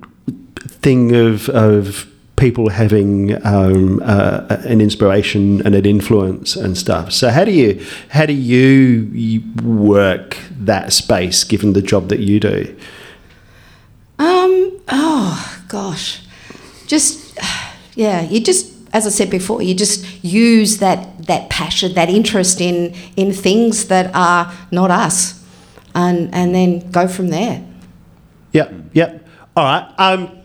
thing 0.82 1.16
of 1.16 1.50
of 1.50 2.06
people 2.40 2.70
having 2.70 3.46
um, 3.46 4.02
uh, 4.04 4.58
an 4.66 4.82
inspiration 4.82 5.62
and 5.66 5.76
an 5.76 5.86
influence 5.86 6.56
and 6.56 6.78
stuff. 6.78 7.12
So 7.12 7.30
how 7.30 7.44
do 7.44 7.52
you 7.52 7.86
how 8.10 8.26
do 8.26 8.34
you, 8.34 9.44
work 9.64 10.38
that 10.52 10.94
space 10.94 11.44
given 11.44 11.74
the 11.74 11.82
job 11.82 12.10
that 12.10 12.20
you 12.20 12.40
do? 12.40 12.76
Um, 14.18 14.80
oh 14.88 15.64
gosh, 15.68 16.22
just 16.88 17.38
yeah, 17.96 18.22
you 18.22 18.40
just 18.40 18.74
as 18.94 19.06
I 19.06 19.10
said 19.10 19.30
before, 19.30 19.62
you 19.62 19.76
just 19.76 20.24
use 20.24 20.78
that 20.78 21.28
that 21.28 21.50
passion, 21.50 21.94
that 21.94 22.10
interest 22.10 22.62
in 22.62 22.96
in 23.16 23.34
things 23.34 23.88
that 23.88 24.14
are 24.16 24.52
not 24.72 24.90
us, 24.90 25.46
and 25.94 26.34
and 26.34 26.56
then 26.56 26.90
go 26.92 27.08
from 27.08 27.28
there. 27.28 27.64
Yep, 28.54 28.74
yep. 28.94 29.28
All 29.56 29.64
right. 29.64 29.94
Um, 29.98 30.39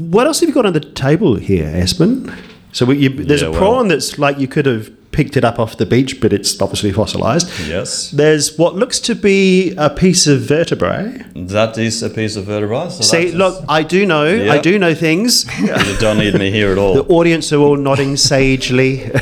what 0.00 0.26
else 0.26 0.40
have 0.40 0.48
you 0.48 0.54
got 0.54 0.66
on 0.66 0.72
the 0.72 0.80
table 0.80 1.36
here, 1.36 1.66
Espen? 1.66 2.34
So 2.72 2.86
we, 2.86 2.98
you, 2.98 3.08
there's 3.08 3.42
Yeah, 3.42 3.48
a 3.48 3.50
well- 3.52 3.60
prawn 3.60 3.88
that's 3.88 4.18
like 4.18 4.38
you 4.38 4.48
could 4.48 4.66
have 4.66 4.90
picked 5.12 5.36
it 5.36 5.44
up 5.44 5.60
off 5.60 5.76
the 5.76 5.86
beach, 5.86 6.20
but 6.20 6.32
it's 6.32 6.60
obviously 6.60 6.90
fossilized. 6.90 7.48
Yes. 7.68 8.10
There's 8.10 8.58
what 8.58 8.74
looks 8.74 8.98
to 9.00 9.14
be 9.14 9.72
a 9.78 9.88
piece 9.88 10.26
of 10.26 10.40
vertebrae. 10.40 11.24
That 11.36 11.78
is 11.78 12.02
a 12.02 12.10
piece 12.10 12.34
of 12.34 12.46
vertebra. 12.46 12.90
So 12.90 13.02
See, 13.02 13.30
look, 13.30 13.64
I 13.68 13.84
do 13.84 14.04
know, 14.06 14.50
I 14.50 14.58
do 14.58 14.76
know 14.76 14.92
things. 14.92 15.44
you 15.60 15.96
don't 15.98 16.18
need 16.18 16.34
me 16.34 16.50
here 16.50 16.72
at 16.72 16.78
all. 16.78 16.94
The 16.94 17.04
audience 17.04 17.52
are 17.52 17.60
all 17.60 17.76
nodding 17.76 18.16
sagely. 18.30 19.08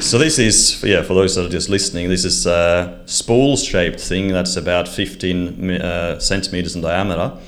So 0.00 0.18
this 0.18 0.36
is, 0.40 0.82
yeah, 0.82 1.02
for 1.02 1.14
those 1.14 1.36
that 1.36 1.46
are 1.46 1.48
just 1.48 1.68
listening, 1.68 2.08
this 2.08 2.24
is 2.24 2.44
a 2.44 3.00
spool-shaped 3.06 4.00
thing 4.00 4.32
that's 4.32 4.56
about 4.56 4.88
15 4.88 5.70
uh, 5.70 6.18
centimeters 6.18 6.74
in 6.74 6.82
diameter. 6.82 7.38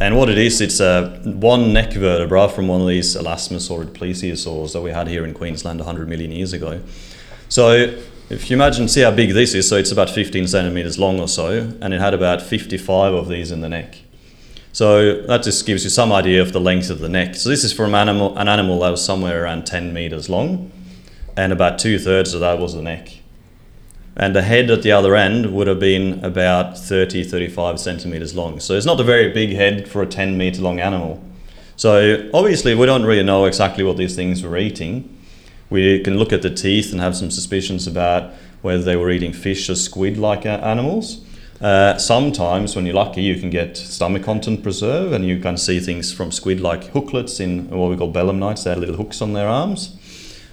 And 0.00 0.16
what 0.16 0.28
it 0.28 0.38
is, 0.38 0.60
it's 0.60 0.80
a 0.80 1.20
one 1.24 1.72
neck 1.72 1.92
vertebra 1.92 2.48
from 2.48 2.66
one 2.66 2.80
of 2.80 2.88
these 2.88 3.14
elasmosaurid 3.14 3.92
plesiosaurs 3.92 4.72
that 4.72 4.80
we 4.80 4.90
had 4.90 5.06
here 5.06 5.24
in 5.24 5.32
Queensland 5.32 5.78
100 5.78 6.08
million 6.08 6.32
years 6.32 6.52
ago. 6.52 6.80
So 7.48 7.96
if 8.28 8.50
you 8.50 8.56
imagine, 8.56 8.88
see 8.88 9.02
how 9.02 9.12
big 9.12 9.34
this 9.34 9.54
is, 9.54 9.68
so 9.68 9.76
it's 9.76 9.92
about 9.92 10.10
15 10.10 10.48
centimeters 10.48 10.98
long 10.98 11.20
or 11.20 11.28
so, 11.28 11.72
and 11.80 11.94
it 11.94 12.00
had 12.00 12.12
about 12.12 12.42
55 12.42 13.14
of 13.14 13.28
these 13.28 13.52
in 13.52 13.60
the 13.60 13.68
neck. 13.68 13.98
So 14.72 15.22
that 15.22 15.44
just 15.44 15.64
gives 15.64 15.84
you 15.84 15.90
some 15.90 16.10
idea 16.10 16.42
of 16.42 16.52
the 16.52 16.60
length 16.60 16.90
of 16.90 16.98
the 16.98 17.08
neck. 17.08 17.36
So 17.36 17.48
this 17.48 17.62
is 17.62 17.72
from 17.72 17.94
an 17.94 18.08
animal, 18.08 18.36
an 18.36 18.48
animal 18.48 18.80
that 18.80 18.90
was 18.90 19.04
somewhere 19.04 19.44
around 19.44 19.64
10 19.64 19.92
meters 19.92 20.28
long, 20.28 20.72
and 21.36 21.52
about 21.52 21.78
two 21.78 22.00
thirds 22.00 22.34
of 22.34 22.40
that 22.40 22.58
was 22.58 22.74
the 22.74 22.82
neck. 22.82 23.10
And 24.16 24.34
the 24.34 24.42
head 24.42 24.70
at 24.70 24.82
the 24.82 24.92
other 24.92 25.16
end 25.16 25.52
would 25.54 25.66
have 25.66 25.80
been 25.80 26.24
about 26.24 26.78
30, 26.78 27.24
35 27.24 27.80
centimeters 27.80 28.34
long. 28.34 28.60
So 28.60 28.74
it's 28.74 28.86
not 28.86 29.00
a 29.00 29.04
very 29.04 29.32
big 29.32 29.50
head 29.50 29.88
for 29.88 30.02
a 30.02 30.06
10 30.06 30.38
meter 30.38 30.62
long 30.62 30.78
animal. 30.78 31.22
So 31.76 32.30
obviously, 32.32 32.74
we 32.74 32.86
don't 32.86 33.04
really 33.04 33.24
know 33.24 33.46
exactly 33.46 33.82
what 33.82 33.96
these 33.96 34.14
things 34.14 34.42
were 34.42 34.56
eating. 34.56 35.10
We 35.70 36.00
can 36.00 36.18
look 36.18 36.32
at 36.32 36.42
the 36.42 36.50
teeth 36.50 36.92
and 36.92 37.00
have 37.00 37.16
some 37.16 37.30
suspicions 37.30 37.88
about 37.88 38.32
whether 38.62 38.82
they 38.82 38.96
were 38.96 39.10
eating 39.10 39.32
fish 39.32 39.68
or 39.68 39.74
squid 39.74 40.16
like 40.16 40.46
animals. 40.46 41.24
Uh, 41.60 41.96
sometimes, 41.98 42.76
when 42.76 42.86
you're 42.86 42.94
lucky, 42.94 43.22
you 43.22 43.40
can 43.40 43.50
get 43.50 43.76
stomach 43.76 44.22
content 44.22 44.62
preserve 44.62 45.12
and 45.12 45.24
you 45.24 45.40
can 45.40 45.56
see 45.56 45.80
things 45.80 46.12
from 46.12 46.30
squid 46.30 46.60
like 46.60 46.92
hooklets 46.92 47.40
in 47.40 47.68
what 47.70 47.90
we 47.90 47.96
call 47.96 48.12
belemnites. 48.12 48.64
They 48.64 48.70
had 48.70 48.78
little 48.78 48.96
hooks 48.96 49.20
on 49.20 49.32
their 49.32 49.48
arms. 49.48 49.96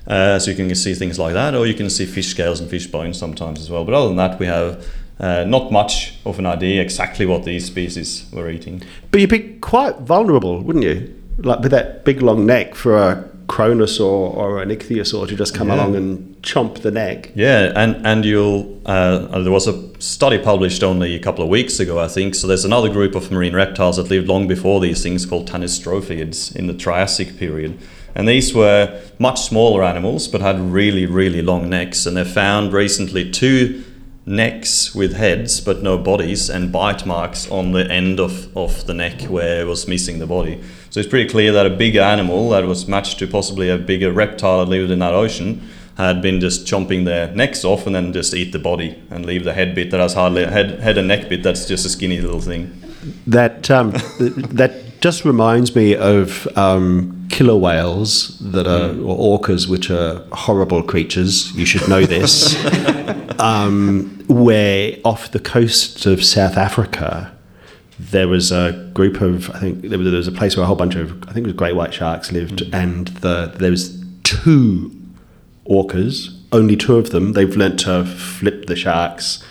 Uh, 0.08 0.40
so 0.40 0.52
you 0.52 0.58
can 0.58 0.74
see 0.76 0.94
things 0.94 1.20
like 1.20 1.34
that, 1.34 1.54
or 1.56 1.68
you 1.68 1.74
can 1.74 1.90
see 1.90 2.06
fish 2.06 2.28
scales 2.28 2.60
and 2.60 2.70
fish 2.70 2.88
bones 2.88 3.18
sometimes 3.18 3.60
as 3.60 3.70
well. 3.70 3.86
But 3.86 3.94
other 3.94 4.08
than 4.08 4.18
that, 4.18 4.40
we 4.40 4.48
have 4.48 4.86
uh, 5.20 5.44
not 5.46 5.72
much 5.72 6.16
of 6.26 6.40
an 6.40 6.46
idea 6.48 6.82
exactly 6.82 7.26
what 7.26 7.44
these 7.46 7.66
species 7.66 8.26
were 8.34 8.50
eating. 8.50 8.82
but 9.12 9.22
you'd 9.22 9.30
be 9.30 9.58
quite 9.62 10.00
vulnerable, 10.00 10.62
wouldn't 10.62 10.84
you? 10.86 11.14
Like 11.38 11.60
with 11.60 11.72
that 11.72 12.04
big 12.06 12.22
long 12.22 12.46
neck 12.46 12.76
for 12.76 12.98
a 12.98 13.24
kronosaur 13.48 14.02
or 14.36 14.62
an 14.62 14.70
ichthyosaur 14.70 15.28
to 15.28 15.36
just 15.36 15.54
come 15.54 15.68
Yeah. 15.68 15.76
along 15.76 15.96
and 15.96 16.42
chomp 16.42 16.82
the 16.82 16.92
neck. 16.92 17.32
Yeah, 17.36 17.72
and 17.76 18.06
and 18.06 18.26
you'll 18.26 18.80
uh, 18.86 19.40
there 19.42 19.52
was 19.52 19.68
a 19.68 19.76
study 20.00 20.38
published 20.40 20.84
only 20.84 21.16
a 21.16 21.20
couple 21.20 21.44
of 21.44 21.50
weeks 21.50 21.80
ago, 21.80 22.00
I 22.00 22.08
think. 22.08 22.34
So 22.36 22.48
there's 22.48 22.66
another 22.66 22.90
group 22.90 23.14
of 23.16 23.30
marine 23.32 23.54
reptiles 23.56 23.98
that 23.98 24.10
lived 24.10 24.28
long 24.28 24.48
before 24.48 24.80
these 24.80 25.04
things 25.04 25.26
called 25.26 25.48
Tanystropheids 25.48 26.56
in 26.56 26.68
the 26.68 26.74
Triassic 26.74 27.38
period, 27.38 27.78
and 28.16 28.28
these 28.28 28.54
were 28.54 29.02
much 29.20 29.42
smaller 29.42 29.84
animals 29.84 30.28
but 30.28 30.42
had 30.42 30.60
really 30.60 31.06
really 31.06 31.42
long 31.42 31.70
necks. 31.70 32.06
And 32.06 32.18
they 32.18 32.24
found 32.24 32.74
recently 32.74 33.30
two 33.30 33.84
necks 34.26 34.94
with 34.94 35.14
heads 35.14 35.60
but 35.60 35.82
no 35.82 35.98
bodies 35.98 36.50
and 36.50 36.72
bite 36.72 37.06
marks 37.06 37.50
on 37.50 37.72
the 37.72 37.90
end 37.92 38.20
of, 38.20 38.56
of 38.56 38.86
the 38.86 38.94
neck 38.94 39.24
where 39.24 39.62
it 39.62 39.66
was 39.66 39.88
missing 39.88 40.20
the 40.20 40.28
body. 40.28 40.62
So 40.90 41.00
it's 41.00 41.10
pretty 41.10 41.30
clear 41.30 41.52
that 41.54 41.66
a 41.66 41.70
bigger 41.70 42.02
animal 42.02 42.50
that 42.50 42.66
was 42.66 42.88
matched 42.88 43.20
to 43.20 43.28
possibly 43.28 43.70
a 43.70 43.78
bigger 43.78 44.12
reptile 44.12 44.60
that 44.60 44.70
lived 44.70 44.92
in 44.92 45.00
that 45.00 45.14
ocean 45.14 45.68
had 45.98 46.22
been 46.22 46.40
just 46.40 46.66
chomping 46.66 47.06
their 47.06 47.34
necks 47.34 47.64
off 47.66 47.86
and 47.86 47.96
then 47.96 48.14
just 48.14 48.34
eat 48.34 48.52
the 48.52 48.60
body 48.60 49.02
and 49.10 49.26
leave 49.26 49.44
the 49.44 49.54
head 49.54 49.76
bit 49.76 49.92
that 49.92 50.00
has 50.00 50.14
hardly 50.14 50.46
head 50.46 50.80
head 50.80 50.98
and 50.98 51.08
neck 51.08 51.30
bit 51.30 51.44
that's 51.44 51.66
just 51.66 51.86
a 51.86 51.90
skinny 51.90 52.20
little 52.20 52.42
thing. 52.42 52.82
That 53.28 53.70
um, 53.70 53.92
that 54.52 54.74
just 55.02 55.26
reminds 55.26 55.76
me 55.76 55.96
of 55.96 56.48
um, 56.56 57.28
killer 57.30 57.58
whales 57.58 58.38
that 58.40 58.68
are 58.68 58.92
or 59.02 59.40
orcas, 59.40 59.68
which 59.68 59.90
are 59.90 60.24
horrible 60.32 60.84
creatures. 60.84 61.52
You 61.56 61.66
should 61.66 61.90
know 61.90 62.06
this. 62.06 62.56
um, 63.40 64.24
where 64.28 64.98
off 65.04 65.32
the 65.32 65.40
coast 65.40 66.06
of 66.06 66.24
South 66.24 66.56
Africa, 66.56 67.36
there 68.00 68.28
was 68.28 68.52
a 68.52 68.92
group 68.94 69.22
of 69.22 69.50
I 69.50 69.60
think 69.60 69.82
there 69.82 69.98
was, 69.98 70.06
there 70.06 70.18
was 70.18 70.28
a 70.28 70.32
place 70.32 70.56
where 70.56 70.64
a 70.64 70.68
whole 70.68 70.76
bunch 70.76 70.96
of 70.96 71.24
I 71.24 71.34
think 71.34 71.46
it 71.46 71.50
was 71.50 71.54
great 71.54 71.76
white 71.76 71.94
sharks 71.94 72.32
lived, 72.32 72.62
and 72.72 73.08
the 73.08 73.54
there 73.58 73.72
was 73.72 74.00
two 74.24 74.96
orcas, 75.68 76.38
only 76.52 76.78
two 76.78 76.98
of 76.98 77.10
them. 77.10 77.34
They've 77.34 77.56
learnt 77.56 77.80
to 77.82 78.06
flip 78.06 78.68
the 78.68 78.76
sharks, 78.76 79.44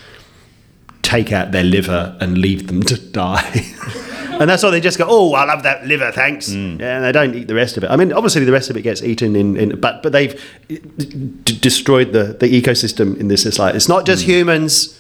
take 1.03 1.33
out 1.33 1.51
their 1.51 1.65
liver, 1.65 2.17
and 2.21 2.39
leave 2.39 2.69
them 2.69 2.85
to 2.85 2.97
die. 2.97 3.67
and 4.41 4.49
that's 4.49 4.63
why 4.63 4.71
they 4.71 4.81
just 4.81 4.97
go, 4.97 5.05
"Oh, 5.07 5.35
I 5.35 5.45
love 5.45 5.63
that 5.65 5.87
liver, 5.87 6.11
thanks," 6.11 6.49
mm. 6.49 6.81
yeah, 6.81 6.97
and 6.97 7.05
they 7.05 7.13
don't 7.13 7.35
eat 7.35 7.47
the 7.47 7.55
rest 7.55 7.77
of 7.77 7.85
it. 7.85 7.91
I 7.91 7.97
mean, 7.97 8.11
obviously 8.13 8.45
the 8.45 8.53
rest 8.53 8.71
of 8.71 8.77
it 8.77 8.83
gets 8.83 9.03
eaten 9.03 9.37
in, 9.37 9.57
in 9.57 9.79
but 9.79 10.03
but 10.03 10.13
they've 10.13 10.43
d- 10.69 11.59
destroyed 11.61 12.13
the, 12.13 12.37
the 12.41 12.49
ecosystem 12.49 13.21
in 13.21 13.29
this. 13.29 13.45
It's 13.45 13.59
like 13.59 13.75
it's 13.75 13.89
not 13.89 14.07
just 14.07 14.25
mm. 14.25 14.29
humans. 14.29 14.97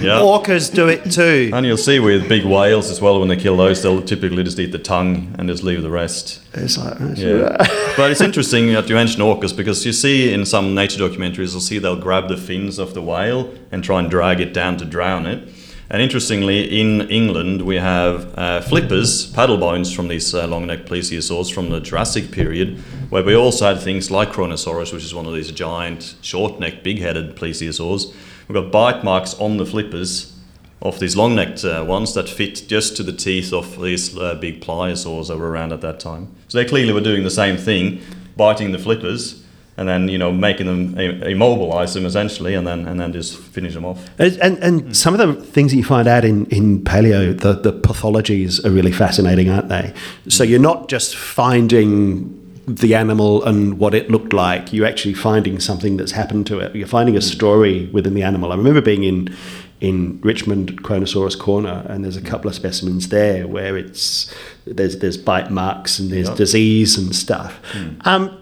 Yeah. 0.00 0.20
Orcas 0.20 0.72
do 0.72 0.86
it 0.88 1.10
too. 1.10 1.50
And 1.52 1.66
you'll 1.66 1.76
see 1.76 1.98
with 1.98 2.28
big 2.28 2.44
whales 2.44 2.88
as 2.88 3.00
well, 3.00 3.18
when 3.18 3.28
they 3.28 3.36
kill 3.36 3.56
those, 3.56 3.82
they'll 3.82 4.00
typically 4.00 4.44
just 4.44 4.56
eat 4.60 4.70
the 4.70 4.78
tongue 4.78 5.34
and 5.38 5.48
just 5.48 5.64
leave 5.64 5.82
the 5.82 5.90
rest. 5.90 6.40
It's 6.54 6.78
like, 6.78 6.98
Yeah. 7.16 7.56
but 7.96 8.12
it's 8.12 8.20
interesting 8.20 8.72
that 8.74 8.88
you 8.88 8.94
mention 8.94 9.22
orcas 9.22 9.56
because 9.56 9.84
you 9.84 9.92
see 9.92 10.32
in 10.32 10.46
some 10.46 10.76
nature 10.76 11.00
documentaries, 11.00 11.50
you'll 11.50 11.60
see 11.60 11.78
they'll 11.78 11.96
grab 11.96 12.28
the 12.28 12.36
fins 12.36 12.78
of 12.78 12.94
the 12.94 13.02
whale 13.02 13.52
and 13.72 13.82
try 13.82 13.98
and 13.98 14.08
drag 14.08 14.40
it 14.40 14.54
down 14.54 14.76
to 14.76 14.84
drown 14.84 15.26
it. 15.26 15.48
And 15.92 16.00
interestingly, 16.00 16.80
in 16.80 17.02
England, 17.10 17.60
we 17.60 17.76
have 17.76 18.32
uh, 18.38 18.62
flippers, 18.62 19.26
paddle 19.26 19.58
bones 19.58 19.92
from 19.92 20.08
these 20.08 20.34
uh, 20.34 20.46
long 20.46 20.66
necked 20.66 20.88
plesiosaurs 20.88 21.52
from 21.52 21.68
the 21.68 21.80
Jurassic 21.80 22.30
period, 22.30 22.78
where 23.10 23.22
we 23.22 23.36
also 23.36 23.66
had 23.66 23.78
things 23.78 24.10
like 24.10 24.30
Kronosaurus, 24.30 24.94
which 24.94 25.04
is 25.04 25.14
one 25.14 25.26
of 25.26 25.34
these 25.34 25.52
giant, 25.52 26.14
short 26.22 26.58
necked, 26.58 26.82
big 26.82 26.98
headed 26.98 27.36
plesiosaurs. 27.36 28.14
We've 28.48 28.54
got 28.54 28.72
bite 28.72 29.04
marks 29.04 29.34
on 29.34 29.58
the 29.58 29.66
flippers 29.66 30.34
of 30.80 30.98
these 30.98 31.14
long 31.14 31.34
necked 31.34 31.62
uh, 31.62 31.84
ones 31.86 32.14
that 32.14 32.26
fit 32.26 32.64
just 32.66 32.96
to 32.96 33.02
the 33.02 33.12
teeth 33.12 33.52
of 33.52 33.78
these 33.78 34.16
uh, 34.16 34.36
big 34.36 34.62
pliosaurs 34.62 35.28
that 35.28 35.36
were 35.36 35.50
around 35.50 35.74
at 35.74 35.82
that 35.82 36.00
time. 36.00 36.34
So 36.48 36.56
they 36.56 36.64
clearly 36.64 36.94
were 36.94 37.02
doing 37.02 37.22
the 37.22 37.30
same 37.30 37.58
thing, 37.58 38.00
biting 38.34 38.72
the 38.72 38.78
flippers 38.78 39.41
and 39.76 39.88
then 39.88 40.08
you 40.08 40.18
know 40.18 40.32
making 40.32 40.66
them 40.66 40.98
immobilize 40.98 41.94
them 41.94 42.04
essentially, 42.04 42.54
and 42.54 42.66
then 42.66 42.86
and 42.86 43.00
then 43.00 43.12
just 43.12 43.38
finish 43.38 43.74
them 43.74 43.84
off. 43.84 44.08
And, 44.18 44.36
and, 44.38 44.58
and 44.58 44.96
some 44.96 45.18
of 45.18 45.18
the 45.18 45.42
things 45.42 45.72
that 45.72 45.76
you 45.76 45.84
find 45.84 46.06
out 46.06 46.24
in, 46.24 46.46
in 46.46 46.82
paleo, 46.82 47.38
the, 47.38 47.54
the 47.54 47.72
pathologies 47.72 48.64
are 48.64 48.70
really 48.70 48.92
fascinating, 48.92 49.48
aren't 49.48 49.68
they? 49.68 49.94
So 50.28 50.44
hmm. 50.44 50.50
you're 50.50 50.60
not 50.60 50.88
just 50.88 51.16
finding 51.16 52.38
the 52.66 52.94
animal 52.94 53.42
and 53.44 53.78
what 53.78 53.92
it 53.92 54.08
looked 54.08 54.32
like, 54.32 54.72
you're 54.72 54.86
actually 54.86 55.14
finding 55.14 55.58
something 55.58 55.96
that's 55.96 56.12
happened 56.12 56.46
to 56.46 56.60
it. 56.60 56.74
You're 56.76 56.86
finding 56.86 57.16
a 57.16 57.20
hmm. 57.20 57.24
story 57.24 57.86
within 57.92 58.14
the 58.14 58.22
animal. 58.22 58.52
I 58.52 58.56
remember 58.56 58.80
being 58.80 59.04
in, 59.04 59.34
in 59.80 60.20
Richmond 60.22 60.82
Kronosaurus 60.82 61.36
Korner, 61.36 61.84
and 61.90 62.04
there's 62.04 62.16
a 62.16 62.22
couple 62.22 62.48
of 62.48 62.54
specimens 62.54 63.08
there 63.08 63.48
where 63.48 63.76
it's 63.76 64.32
there's, 64.64 64.98
there's 64.98 65.16
bite 65.16 65.50
marks 65.50 65.98
and 65.98 66.10
there's 66.10 66.28
Yeah. 66.28 66.34
disease 66.36 66.96
and 66.96 67.14
stuff. 67.14 67.58
Um, 68.04 68.38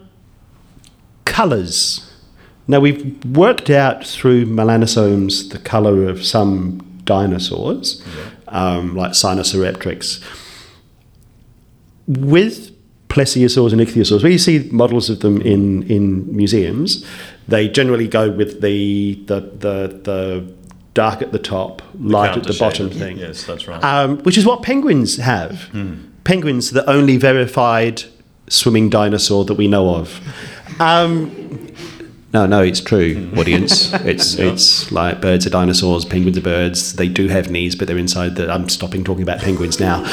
colours. 1.30 2.06
Now 2.68 2.80
we've 2.80 3.24
worked 3.24 3.70
out 3.70 4.06
through 4.06 4.46
melanosomes 4.46 5.50
the 5.50 5.58
colour 5.58 6.08
of 6.08 6.24
some 6.24 6.80
dinosaurs, 7.04 8.02
um, 8.48 8.94
like 8.94 9.12
Sinosauropteryx. 9.12 10.22
With 12.06 12.70
plesiosaurs 13.08 13.72
and 13.72 13.80
ichthyosaurs, 13.80 14.22
where 14.22 14.32
you 14.32 14.38
see 14.38 14.68
models 14.72 15.10
of 15.10 15.20
them 15.20 15.40
in, 15.42 15.82
in 15.84 16.34
museums, 16.36 17.04
they 17.48 17.68
generally 17.68 18.08
go 18.08 18.30
with 18.30 18.60
the 18.60 19.14
the 19.26 19.40
the, 19.40 20.00
the 20.04 20.54
dark 20.94 21.22
at 21.22 21.30
the 21.32 21.38
top, 21.38 21.82
light 22.00 22.36
at 22.36 22.44
the 22.44 22.56
bottom 22.58 22.90
thing 22.90 23.16
Yes, 23.18 23.44
that's 23.44 23.68
right. 23.68 23.82
um, 23.84 24.18
which 24.24 24.36
is 24.36 24.44
what 24.44 24.62
penguins 24.62 25.16
have. 25.18 25.68
Penguins, 26.24 26.70
the 26.72 26.88
only 26.90 27.16
verified 27.16 28.02
swimming 28.48 28.90
dinosaur 28.90 29.44
that 29.44 29.54
we 29.54 29.66
know 29.68 29.94
of. 29.94 30.20
Um, 30.78 31.40
no, 32.32 32.46
no, 32.46 32.62
it's 32.62 32.80
true, 32.80 33.28
audience. 33.36 33.92
It's 33.92 34.34
it's 34.38 34.92
like 34.92 35.20
birds 35.20 35.48
are 35.48 35.50
dinosaurs, 35.50 36.04
penguins 36.04 36.38
are 36.38 36.42
birds. 36.42 36.92
They 36.92 37.08
do 37.08 37.26
have 37.26 37.50
knees, 37.50 37.74
but 37.74 37.88
they're 37.88 37.98
inside 37.98 38.36
the. 38.36 38.52
I'm 38.52 38.68
stopping 38.68 39.02
talking 39.02 39.24
about 39.24 39.40
penguins 39.40 39.80
now. 39.80 40.04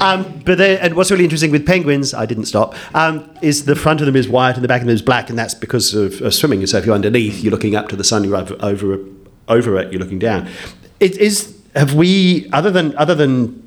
Um, 0.00 0.42
but 0.44 0.58
they, 0.58 0.76
and 0.80 0.94
what's 0.94 1.12
really 1.12 1.22
interesting 1.22 1.52
with 1.52 1.64
penguins, 1.64 2.14
I 2.14 2.26
didn't 2.26 2.46
stop, 2.46 2.74
um, 2.96 3.30
is 3.42 3.64
the 3.64 3.76
front 3.76 4.00
of 4.00 4.06
them 4.06 4.16
is 4.16 4.28
white 4.28 4.56
and 4.56 4.64
the 4.64 4.68
back 4.68 4.80
of 4.80 4.88
them 4.88 4.94
is 4.94 5.02
black, 5.02 5.30
and 5.30 5.38
that's 5.38 5.54
because 5.54 5.94
of, 5.94 6.20
of 6.20 6.34
swimming. 6.34 6.66
So 6.66 6.78
if 6.78 6.86
you're 6.86 6.96
underneath, 6.96 7.44
you're 7.44 7.52
looking 7.52 7.76
up 7.76 7.88
to 7.90 7.96
the 7.96 8.04
sun. 8.04 8.24
You're 8.24 8.36
over 8.36 8.56
over, 8.60 8.98
over 9.46 9.78
it. 9.78 9.92
You're 9.92 10.00
looking 10.00 10.18
down. 10.18 10.48
It 10.98 11.16
is. 11.18 11.56
Have 11.76 11.94
we 11.94 12.50
other 12.52 12.72
than 12.72 12.96
other 12.96 13.14
than 13.14 13.61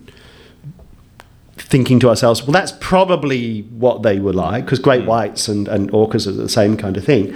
thinking 1.58 2.00
to 2.02 2.10
ourselves, 2.10 2.44
well, 2.44 2.52
that's 2.52 2.74
probably 2.80 3.62
what 3.64 4.04
they 4.04 4.20
were 4.20 4.34
like, 4.34 4.66
because 4.66 4.80
great 4.80 5.04
mm. 5.04 5.08
whites 5.08 5.48
and, 5.48 5.68
and 5.68 5.92
orcas 5.92 6.28
are 6.28 6.32
the 6.32 6.50
same 6.50 6.76
kind 6.78 6.98
of 6.98 7.04
thing. 7.04 7.36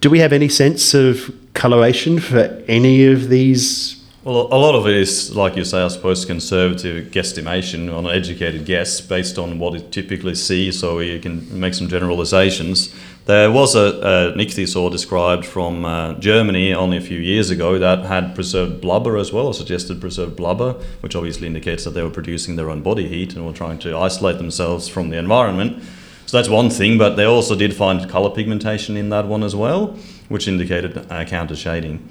Do 0.00 0.10
we 0.10 0.18
have 0.18 0.32
any 0.32 0.48
sense 0.48 0.94
of 0.94 1.34
coloration 1.54 2.18
for 2.18 2.62
any 2.68 3.06
of 3.06 3.28
these? 3.28 4.02
Well, 4.24 4.46
a 4.50 4.56
lot 4.56 4.74
of 4.74 4.86
it 4.86 4.96
is, 4.96 5.36
like 5.36 5.54
you 5.56 5.64
say, 5.64 5.82
I 5.82 5.88
suppose, 5.88 6.24
conservative 6.24 7.10
guesstimation 7.12 7.94
on 7.94 8.06
an 8.06 8.12
educated 8.12 8.64
guess 8.64 9.00
based 9.00 9.38
on 9.38 9.58
what 9.58 9.74
you 9.74 9.80
typically 9.90 10.34
see, 10.34 10.72
so 10.72 11.00
you 11.00 11.20
can 11.20 11.60
make 11.60 11.74
some 11.74 11.88
generalizations. 11.88 12.94
There 13.26 13.50
was 13.50 13.74
a, 13.74 14.34
ichthyosaur 14.36 14.92
described 14.92 15.46
from 15.46 15.86
uh, 15.86 16.12
Germany 16.14 16.74
only 16.74 16.98
a 16.98 17.00
few 17.00 17.18
years 17.18 17.48
ago 17.48 17.78
that 17.78 18.04
had 18.04 18.34
preserved 18.34 18.82
blubber 18.82 19.16
as 19.16 19.32
well, 19.32 19.46
or 19.46 19.54
suggested 19.54 19.98
preserved 19.98 20.36
blubber, 20.36 20.74
which 21.00 21.16
obviously 21.16 21.46
indicates 21.46 21.84
that 21.84 21.92
they 21.92 22.02
were 22.02 22.10
producing 22.10 22.56
their 22.56 22.68
own 22.68 22.82
body 22.82 23.08
heat 23.08 23.34
and 23.34 23.46
were 23.46 23.54
trying 23.54 23.78
to 23.78 23.96
isolate 23.96 24.36
themselves 24.36 24.88
from 24.88 25.08
the 25.08 25.16
environment. 25.16 25.82
So 26.26 26.36
that's 26.36 26.50
one 26.50 26.68
thing, 26.68 26.98
but 26.98 27.16
they 27.16 27.24
also 27.24 27.54
did 27.56 27.74
find 27.74 28.08
color 28.10 28.28
pigmentation 28.28 28.96
in 28.96 29.08
that 29.08 29.26
one 29.26 29.42
as 29.42 29.56
well, 29.56 29.96
which 30.28 30.46
indicated 30.46 31.10
uh, 31.10 31.24
counter 31.24 31.56
shading. 31.56 32.06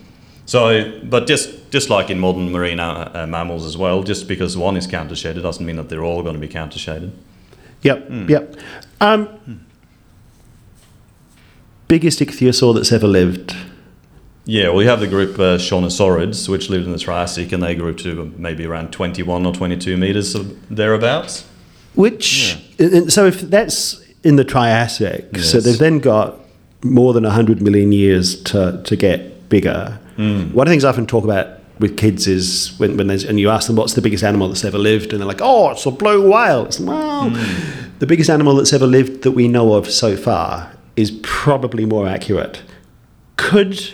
So, 0.45 0.99
but 1.03 1.27
just 1.27 1.71
just 1.71 1.89
like 1.89 2.09
in 2.09 2.19
modern 2.19 2.51
marine 2.51 2.79
uh, 2.79 3.11
uh, 3.13 3.27
mammals 3.27 3.65
as 3.65 3.77
well, 3.77 4.03
just 4.03 4.27
because 4.27 4.57
one 4.57 4.77
is 4.77 4.87
counter 4.87 5.15
shaded 5.15 5.43
doesn't 5.43 5.65
mean 5.65 5.75
that 5.75 5.89
they're 5.89 6.03
all 6.03 6.23
going 6.23 6.35
to 6.35 6.41
be 6.41 6.47
counter 6.47 6.79
shaded. 6.79 7.11
Yep, 7.83 8.07
yep. 8.29 8.55
Um, 8.99 9.65
biggest 11.93 12.17
ichthyosaur 12.21 12.73
that's 12.73 12.91
ever 12.91 13.05
lived. 13.05 13.55
Yeah, 14.45 14.69
well, 14.69 14.81
you 14.81 14.89
have 14.89 14.99
the 14.99 15.07
group 15.15 15.35
uh, 15.37 15.59
Shonosaurids, 15.59 16.49
which 16.49 16.67
lived 16.67 16.87
in 16.87 16.91
the 16.91 16.97
Triassic, 16.97 17.51
and 17.51 17.61
they 17.61 17.75
grew 17.75 17.93
to 17.93 18.23
uh, 18.23 18.25
maybe 18.35 18.65
around 18.65 18.91
21 18.91 19.45
or 19.45 19.53
22 19.53 19.95
meters 19.95 20.33
thereabouts. 20.71 21.45
Which, 21.93 22.57
and 22.79 23.13
so 23.13 23.27
if 23.27 23.41
that's 23.41 24.01
in 24.23 24.37
the 24.37 24.43
Triassic, 24.43 25.37
so 25.37 25.59
they've 25.59 25.77
then 25.77 25.99
got 25.99 26.39
more 26.83 27.13
than 27.13 27.25
100 27.25 27.61
million 27.61 27.91
years 27.91 28.41
to, 28.45 28.81
to 28.83 28.95
get 28.95 29.47
bigger. 29.49 29.99
Mm. 30.17 30.51
One 30.51 30.65
of 30.65 30.69
the 30.69 30.73
things 30.73 30.85
I 30.85 30.89
often 30.89 31.05
talk 31.05 31.23
about 31.23 31.59
with 31.77 31.95
kids 31.95 32.25
is 32.27 32.73
when, 32.79 32.97
when 32.97 33.11
and 33.11 33.39
you 33.39 33.51
ask 33.51 33.67
them 33.67 33.75
what's 33.75 33.93
the 33.93 34.01
biggest 34.01 34.23
animal 34.23 34.47
that's 34.47 34.65
ever 34.65 34.79
lived, 34.79 35.13
and 35.13 35.21
they're 35.21 35.27
like, 35.27 35.43
oh, 35.43 35.69
it's 35.69 35.85
a 35.85 35.91
blue 35.91 36.27
whale. 36.31 36.65
It's, 36.65 36.79
well, 36.79 37.29
mm. 37.29 37.99
the 37.99 38.07
biggest 38.07 38.31
animal 38.31 38.55
that's 38.55 38.73
ever 38.73 38.87
lived 38.87 39.21
that 39.21 39.33
we 39.33 39.47
know 39.47 39.73
of 39.75 39.87
so 39.91 40.17
far 40.17 40.73
is 40.95 41.11
probably 41.23 41.85
more 41.85 42.07
accurate. 42.07 42.61
Could 43.37 43.91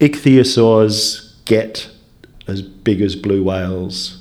ichthyosaurs 0.00 1.44
get 1.44 1.90
as 2.46 2.62
big 2.62 3.00
as 3.00 3.14
blue 3.16 3.42
whales? 3.42 4.18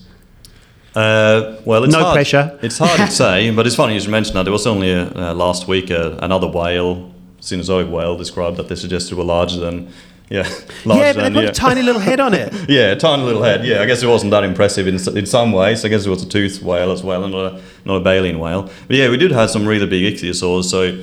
Uh, 0.95 1.57
well, 1.65 1.83
it's 1.83 1.93
No 1.93 2.03
hard, 2.03 2.15
pressure. 2.15 2.59
It's 2.61 2.77
hard 2.77 2.97
to 2.97 3.07
say, 3.11 3.49
but 3.51 3.65
it's 3.65 3.75
funny 3.75 3.93
you 3.93 3.99
should 3.99 4.11
mention 4.11 4.33
that. 4.35 4.43
There 4.43 4.51
was 4.51 4.67
only 4.67 4.91
a, 4.91 5.09
uh, 5.15 5.33
last 5.33 5.67
week 5.67 5.89
uh, 5.89 6.17
another 6.21 6.47
whale, 6.47 7.13
Cenozoic 7.39 7.89
whale, 7.89 8.17
described 8.17 8.57
that 8.57 8.67
they 8.67 8.75
suggested 8.75 9.17
were 9.17 9.23
larger 9.23 9.59
than, 9.59 9.89
yeah, 10.29 10.41
larger 10.85 11.03
yeah, 11.03 11.13
but 11.13 11.15
they 11.15 11.23
than 11.23 11.33
put 11.33 11.43
yeah. 11.45 11.49
a 11.49 11.53
tiny 11.53 11.81
little 11.81 12.01
head 12.01 12.19
on 12.19 12.33
it. 12.33 12.53
Yeah, 12.69 12.91
a 12.91 12.95
tiny 12.97 13.23
little 13.23 13.41
head. 13.41 13.65
Yeah, 13.65 13.81
I 13.81 13.85
guess 13.85 14.03
it 14.03 14.07
wasn't 14.07 14.31
that 14.31 14.43
impressive 14.43 14.85
in, 14.87 14.95
in 15.17 15.25
some 15.25 15.53
ways. 15.53 15.85
I 15.85 15.87
guess 15.87 16.05
it 16.05 16.09
was 16.09 16.23
a 16.23 16.29
toothed 16.29 16.61
whale 16.61 16.91
as 16.91 17.03
well, 17.03 17.23
and 17.23 17.31
not 17.31 17.53
a, 17.53 17.61
not 17.85 17.95
a 17.95 17.99
baleen 18.01 18.37
whale. 18.37 18.69
But 18.87 18.97
yeah, 18.97 19.09
we 19.09 19.17
did 19.17 19.31
have 19.31 19.49
some 19.49 19.65
really 19.65 19.87
big 19.87 20.13
ichthyosaurs. 20.13 20.65
So 20.65 20.97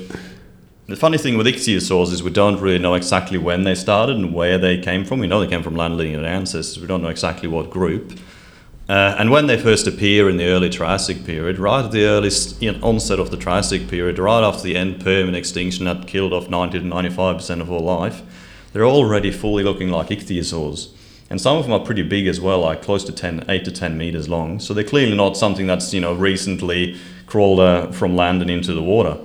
the 0.88 0.96
funny 0.96 1.18
thing 1.18 1.36
with 1.36 1.46
ichthyosaurs 1.46 2.12
is 2.12 2.22
we 2.22 2.30
don't 2.30 2.58
really 2.60 2.78
know 2.78 2.94
exactly 2.94 3.36
when 3.36 3.64
they 3.64 3.74
started 3.74 4.16
and 4.16 4.32
where 4.32 4.56
they 4.56 4.78
came 4.78 5.04
from. 5.04 5.18
We 5.18 5.26
know 5.26 5.38
they 5.38 5.46
came 5.46 5.62
from 5.62 5.76
land-living 5.76 6.24
ancestors. 6.24 6.80
We 6.80 6.86
don't 6.86 7.02
know 7.02 7.10
exactly 7.10 7.46
what 7.46 7.68
group. 7.68 8.18
Uh, 8.88 9.14
and 9.18 9.30
when 9.30 9.48
they 9.48 9.58
first 9.58 9.86
appear 9.86 10.30
in 10.30 10.38
the 10.38 10.46
early 10.46 10.70
Triassic 10.70 11.26
period, 11.26 11.58
right 11.58 11.84
at 11.84 11.90
the 11.90 12.04
early 12.04 12.30
you 12.58 12.72
know, 12.72 12.78
onset 12.82 13.20
of 13.20 13.30
the 13.30 13.36
Triassic 13.36 13.86
period, 13.86 14.18
right 14.18 14.42
after 14.42 14.62
the 14.62 14.76
end 14.76 15.04
Permian 15.04 15.34
extinction 15.34 15.84
that 15.84 16.06
killed 16.06 16.32
off 16.32 16.48
90 16.48 16.78
to 16.78 16.84
95% 16.86 17.60
of 17.60 17.70
all 17.70 17.80
life, 17.80 18.22
they're 18.72 18.86
already 18.86 19.30
fully 19.30 19.62
looking 19.62 19.90
like 19.90 20.08
ichthyosaurs. 20.08 20.88
And 21.28 21.38
some 21.38 21.58
of 21.58 21.64
them 21.64 21.74
are 21.74 21.84
pretty 21.84 22.02
big 22.02 22.26
as 22.26 22.40
well, 22.40 22.60
like 22.60 22.80
close 22.80 23.04
to 23.04 23.12
10, 23.12 23.44
8 23.46 23.62
to 23.66 23.72
10 23.72 23.98
meters 23.98 24.30
long. 24.30 24.58
So 24.58 24.72
they're 24.72 24.84
clearly 24.84 25.14
not 25.14 25.36
something 25.36 25.66
that's 25.66 25.92
you 25.92 26.00
know 26.00 26.14
recently 26.14 26.96
crawled 27.26 27.60
uh, 27.60 27.92
from 27.92 28.16
land 28.16 28.40
and 28.40 28.50
into 28.50 28.72
the 28.72 28.82
water. 28.82 29.18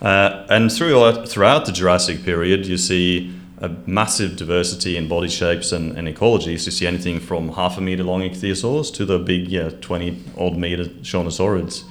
Uh, 0.00 0.46
and 0.48 0.72
throughout, 0.72 1.28
throughout 1.28 1.66
the 1.66 1.72
Jurassic 1.72 2.24
period, 2.24 2.66
you 2.66 2.78
see 2.78 3.34
a 3.58 3.68
massive 3.86 4.36
diversity 4.36 4.96
in 4.96 5.06
body 5.06 5.28
shapes 5.28 5.72
and, 5.72 5.96
and 5.96 6.08
ecologies. 6.08 6.64
You 6.64 6.72
see 6.72 6.86
anything 6.86 7.20
from 7.20 7.50
half 7.50 7.76
a 7.76 7.80
meter 7.80 8.02
long 8.02 8.22
ichthyosaurs 8.22 8.92
to 8.94 9.04
the 9.04 9.18
big, 9.18 9.48
yeah, 9.48 9.68
20 9.68 10.24
odd 10.38 10.56
meter 10.56 10.84
Choanosaurids. 10.84 11.84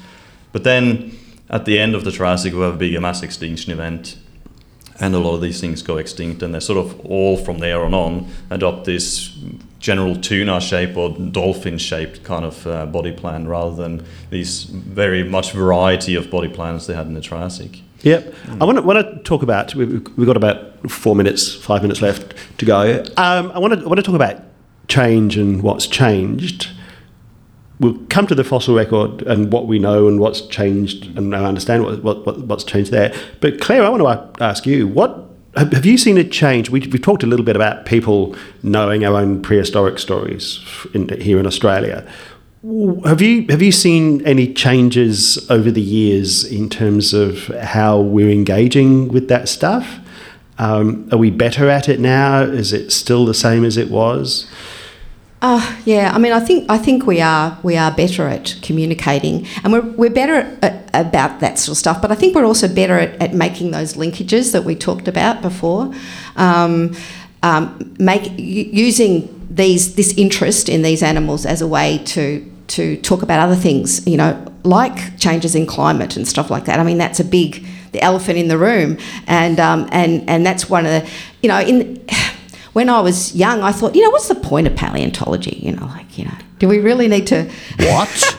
But 0.52 0.64
then 0.64 1.16
at 1.50 1.66
the 1.66 1.80
end 1.80 1.94
of 1.94 2.04
the 2.04 2.12
Triassic, 2.12 2.54
we 2.54 2.62
have 2.62 2.76
a 2.76 2.78
bigger 2.78 3.00
mass 3.00 3.22
extinction 3.22 3.72
event. 3.72 4.18
And 5.00 5.16
a 5.16 5.20
lot 5.20 5.36
of 5.36 5.42
these 5.42 5.62
things 5.62 5.82
go 5.82 5.98
extinct, 5.98 6.44
and 6.44 6.54
they 6.54 6.60
sort 6.60 6.78
of 6.78 7.00
all 7.06 7.38
from 7.38 7.60
there 7.60 7.86
on 7.86 7.94
on 7.94 8.30
adopt 8.50 8.84
this 8.84 9.34
general 9.80 10.14
tuna 10.14 10.60
shape 10.60 10.98
or 10.98 11.12
dolphin 11.12 11.78
shaped 11.78 12.22
kind 12.26 12.44
of 12.44 12.68
uh, 12.68 12.86
body 12.86 13.14
plan 13.14 13.48
rather 13.48 13.74
than 13.74 14.06
these 14.30 14.66
very 14.66 15.24
much 15.24 15.54
variety 15.54 16.16
of 16.16 16.30
body 16.30 16.50
plans 16.50 16.86
they 16.86 16.94
had 16.94 17.08
in 17.08 17.14
the 17.14 17.22
Triassic. 17.22 17.80
Yep. 18.02 18.34
I 18.62 18.66
want 18.66 18.78
to, 18.78 19.20
talk 19.24 19.44
about, 19.44 19.76
we've, 19.76 20.04
got 20.04 20.38
about 20.38 20.90
four 20.90 21.16
minutes, 21.16 21.54
five 21.54 21.82
minutes 21.82 22.02
left 22.02 22.34
to 22.60 22.66
go. 22.66 23.04
Um, 23.18 23.52
I, 23.52 23.60
want 23.60 23.80
to, 23.80 23.88
want 23.88 23.98
to 23.98 24.04
talk 24.04 24.16
about 24.16 24.42
change 24.88 25.38
and 25.38 25.62
what's 25.62 25.88
changed. 25.88 26.70
We'll 27.80 27.98
come 28.10 28.28
to 28.28 28.36
the 28.36 28.44
fossil 28.44 28.76
record 28.76 29.22
and 29.22 29.52
what 29.54 29.68
we 29.68 29.80
know 29.80 30.08
and 30.08 30.20
what's 30.20 30.42
changed, 30.48 31.18
and 31.18 31.34
I 31.34 31.46
understand 31.46 31.84
what, 31.84 32.04
what, 32.04 32.26
what 32.26 32.40
what's 32.40 32.66
changed 32.66 32.92
there. 32.92 33.14
But 33.40 33.62
Claire, 33.62 33.84
I 33.84 33.90
want 33.90 34.04
to 34.38 34.44
ask 34.44 34.66
you, 34.66 34.86
what 34.86 35.30
have 35.56 35.72
have 35.72 35.86
you 35.86 35.98
seen 35.98 36.18
a 36.18 36.26
change? 36.26 36.70
We, 36.70 36.82
we've 36.82 37.02
talked 37.02 37.24
a 37.24 37.28
little 37.28 37.46
bit 37.46 37.56
about 37.56 37.86
people 37.86 38.36
knowing 38.64 39.06
our 39.06 39.16
own 39.16 39.42
prehistoric 39.42 39.98
stories 39.98 40.60
in, 40.94 41.08
here 41.22 41.40
in 41.40 41.48
Australia. 41.48 42.06
Have 42.62 43.22
you 43.22 43.46
have 43.48 43.62
you 43.62 43.72
seen 43.72 44.26
any 44.26 44.54
changes 44.54 45.50
over 45.50 45.72
the 45.72 45.82
years 45.82 46.44
in 46.44 46.70
terms 46.70 47.14
of 47.14 47.48
how 47.48 48.02
we're 48.02 48.30
engaging 48.30 49.08
with 49.08 49.30
that 49.30 49.48
stuff? 49.48 50.00
Um, 50.58 51.08
are 51.10 51.18
we 51.18 51.32
better 51.32 51.70
at 51.70 51.88
it 51.88 52.02
now? 52.02 52.42
Is 52.42 52.74
it 52.74 52.92
still 52.92 53.26
the 53.26 53.34
same 53.34 53.64
as 53.64 53.78
it 53.78 53.90
was? 53.90 54.46
Uh, 55.42 55.78
yeah, 55.86 56.12
I 56.14 56.18
mean, 56.18 56.34
I 56.34 56.42
think 56.42 56.70
I 56.70 56.78
think 56.78 57.08
we 57.08 57.22
are 57.22 57.58
we 57.64 57.78
are 57.78 57.92
better 57.92 58.28
at 58.28 58.58
communicating, 58.62 59.48
and 59.64 59.72
we're 59.72 59.90
we're 59.92 60.10
better 60.10 60.58
at, 60.62 60.90
about 60.94 61.40
that 61.40 61.60
sort 61.60 61.76
of 61.76 61.78
stuff. 61.78 62.02
But 62.02 62.12
I 62.12 62.16
think 62.16 62.36
we're 62.36 62.44
also 62.46 62.68
better 62.68 63.00
at, 63.00 63.22
at 63.22 63.34
making 63.34 63.72
those 63.72 63.94
linkages 63.94 64.52
that 64.52 64.66
we 64.66 64.76
talked 64.76 65.08
about 65.08 65.42
before, 65.42 65.94
um, 66.36 66.94
um, 67.42 67.96
make 67.98 68.34
using 68.38 69.39
these 69.50 69.96
this 69.96 70.14
interest 70.18 70.70
in 70.70 70.82
these 70.84 71.02
animals 71.02 71.46
as 71.46 71.62
a 71.62 71.68
way 71.68 71.98
to 72.06 72.46
to 72.68 72.98
talk 73.02 73.24
about 73.24 73.40
other 73.40 73.56
things, 73.56 74.06
you 74.08 74.16
know, 74.16 74.46
like 74.64 75.18
changes 75.20 75.56
in 75.56 75.66
climate 75.66 76.16
and 76.16 76.28
stuff 76.28 76.50
like 76.52 76.66
that. 76.66 76.80
I 76.80 76.84
mean, 76.84 76.98
that's 76.98 77.20
a 77.20 77.26
big 77.26 77.66
the 77.92 78.02
elephant 78.02 78.38
in 78.38 78.48
the 78.48 78.58
room, 78.58 78.98
and 79.28 79.60
um, 79.60 79.90
and 79.92 80.28
and 80.30 80.46
that's 80.46 80.70
one 80.70 80.86
of 80.86 80.92
the, 80.92 81.10
you 81.42 81.50
know, 81.50 81.60
in 81.60 82.06
when 82.74 82.90
I 82.90 83.00
was 83.02 83.36
young, 83.36 83.62
I 83.62 83.72
thought, 83.72 83.96
you 83.96 84.04
know, 84.04 84.12
what's 84.12 84.28
the 84.28 84.36
point 84.36 84.68
of 84.68 84.76
paleontology? 84.76 85.60
You 85.62 85.74
know, 85.74 85.86
like, 85.88 86.18
you 86.18 86.26
know, 86.26 86.38
do 86.60 86.68
we 86.68 86.80
really 86.80 87.08
need 87.08 87.26
to 87.28 87.50
What? 87.80 88.38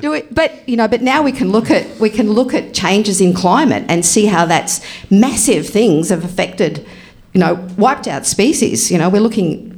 do 0.00 0.12
it? 0.12 0.32
But 0.34 0.68
you 0.68 0.76
know, 0.76 0.86
but 0.86 1.02
now 1.02 1.22
we 1.22 1.32
can 1.32 1.50
look 1.50 1.70
at 1.70 1.98
we 1.98 2.10
can 2.10 2.32
look 2.32 2.54
at 2.54 2.72
changes 2.72 3.20
in 3.20 3.34
climate 3.34 3.84
and 3.88 4.04
see 4.04 4.26
how 4.26 4.46
that's 4.46 4.80
massive 5.10 5.66
things 5.66 6.10
have 6.10 6.24
affected, 6.24 6.86
you 7.32 7.40
know, 7.40 7.66
wiped 7.76 8.06
out 8.06 8.26
species. 8.26 8.92
You 8.92 8.98
know, 8.98 9.08
we're 9.08 9.22
looking 9.22 9.69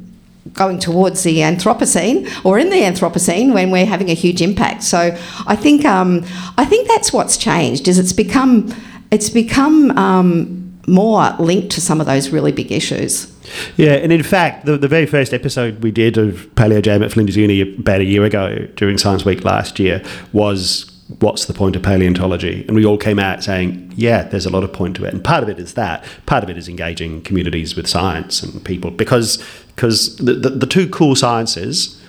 going 0.53 0.79
towards 0.79 1.23
the 1.23 1.37
Anthropocene 1.37 2.29
or 2.45 2.59
in 2.59 2.69
the 2.69 2.77
Anthropocene 2.77 3.53
when 3.53 3.71
we're 3.71 3.85
having 3.85 4.09
a 4.09 4.13
huge 4.13 4.41
impact. 4.41 4.83
So 4.83 5.17
I 5.47 5.55
think 5.55 5.85
um, 5.85 6.23
I 6.57 6.65
think 6.65 6.87
that's 6.87 7.11
what's 7.11 7.37
changed 7.37 7.87
is 7.87 7.99
it's 7.99 8.13
become 8.13 8.73
it's 9.11 9.29
become 9.29 9.91
um, 9.97 10.79
more 10.87 11.35
linked 11.39 11.71
to 11.71 11.81
some 11.81 11.99
of 11.99 12.07
those 12.07 12.29
really 12.29 12.51
big 12.51 12.71
issues. 12.71 13.31
Yeah, 13.77 13.93
and 13.93 14.11
in 14.11 14.23
fact, 14.23 14.65
the, 14.65 14.77
the 14.77 14.87
very 14.87 15.05
first 15.05 15.33
episode 15.33 15.83
we 15.83 15.91
did 15.91 16.17
of 16.17 16.49
Paleo 16.55 16.81
Jam 16.81 17.03
at 17.03 17.11
Flinders 17.11 17.35
Uni 17.35 17.61
about 17.61 18.01
a 18.01 18.05
year 18.05 18.23
ago 18.23 18.67
during 18.75 18.97
Science 18.97 19.25
Week 19.25 19.43
last 19.43 19.79
year 19.79 20.01
was 20.31 20.89
what's 21.19 21.45
the 21.45 21.53
point 21.53 21.75
of 21.75 21.83
paleontology? 21.83 22.65
And 22.67 22.75
we 22.75 22.85
all 22.85 22.97
came 22.97 23.19
out 23.19 23.43
saying, 23.43 23.93
yeah, 23.95 24.23
there's 24.23 24.45
a 24.45 24.49
lot 24.49 24.63
of 24.63 24.73
point 24.73 24.95
to 24.95 25.05
it. 25.05 25.13
And 25.13 25.23
part 25.23 25.43
of 25.43 25.49
it 25.49 25.59
is 25.59 25.73
that. 25.73 26.03
Part 26.25 26.43
of 26.43 26.49
it 26.49 26.57
is 26.57 26.67
engaging 26.67 27.21
communities 27.21 27.75
with 27.75 27.87
science 27.87 28.41
and 28.41 28.63
people 28.63 28.89
because 28.91 29.43
because 29.75 30.15
the, 30.17 30.33
the, 30.33 30.49
the 30.49 30.65
two 30.65 30.89
cool 30.89 31.15
sciences 31.15 31.99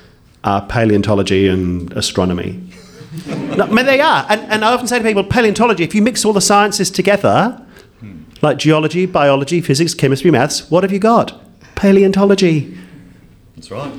are 0.43 0.65
paleontology 0.67 1.49
and 1.49 1.93
astronomy. 1.93 2.63
no, 3.27 3.65
I 3.65 3.71
mean, 3.71 3.87
they 3.87 4.01
are. 4.01 4.27
And, 4.29 4.41
and 4.43 4.65
I 4.65 4.73
often 4.73 4.87
say 4.87 4.99
to 4.99 5.05
people, 5.05 5.25
paleontology, 5.25 5.85
if 5.85 5.95
you 5.95 6.03
mix 6.03 6.25
all 6.25 6.33
the 6.33 6.41
sciences 6.41 6.91
together, 6.91 7.65
like 8.43 8.59
geology, 8.59 9.07
biology, 9.07 9.61
physics, 9.61 9.95
chemistry, 9.95 10.31
maths, 10.31 10.71
what 10.71 10.83
have 10.85 10.93
you 10.93 10.99
got? 10.99 11.41
Paleontology. 11.75 12.77
That's 13.57 13.71
right. 13.71 13.93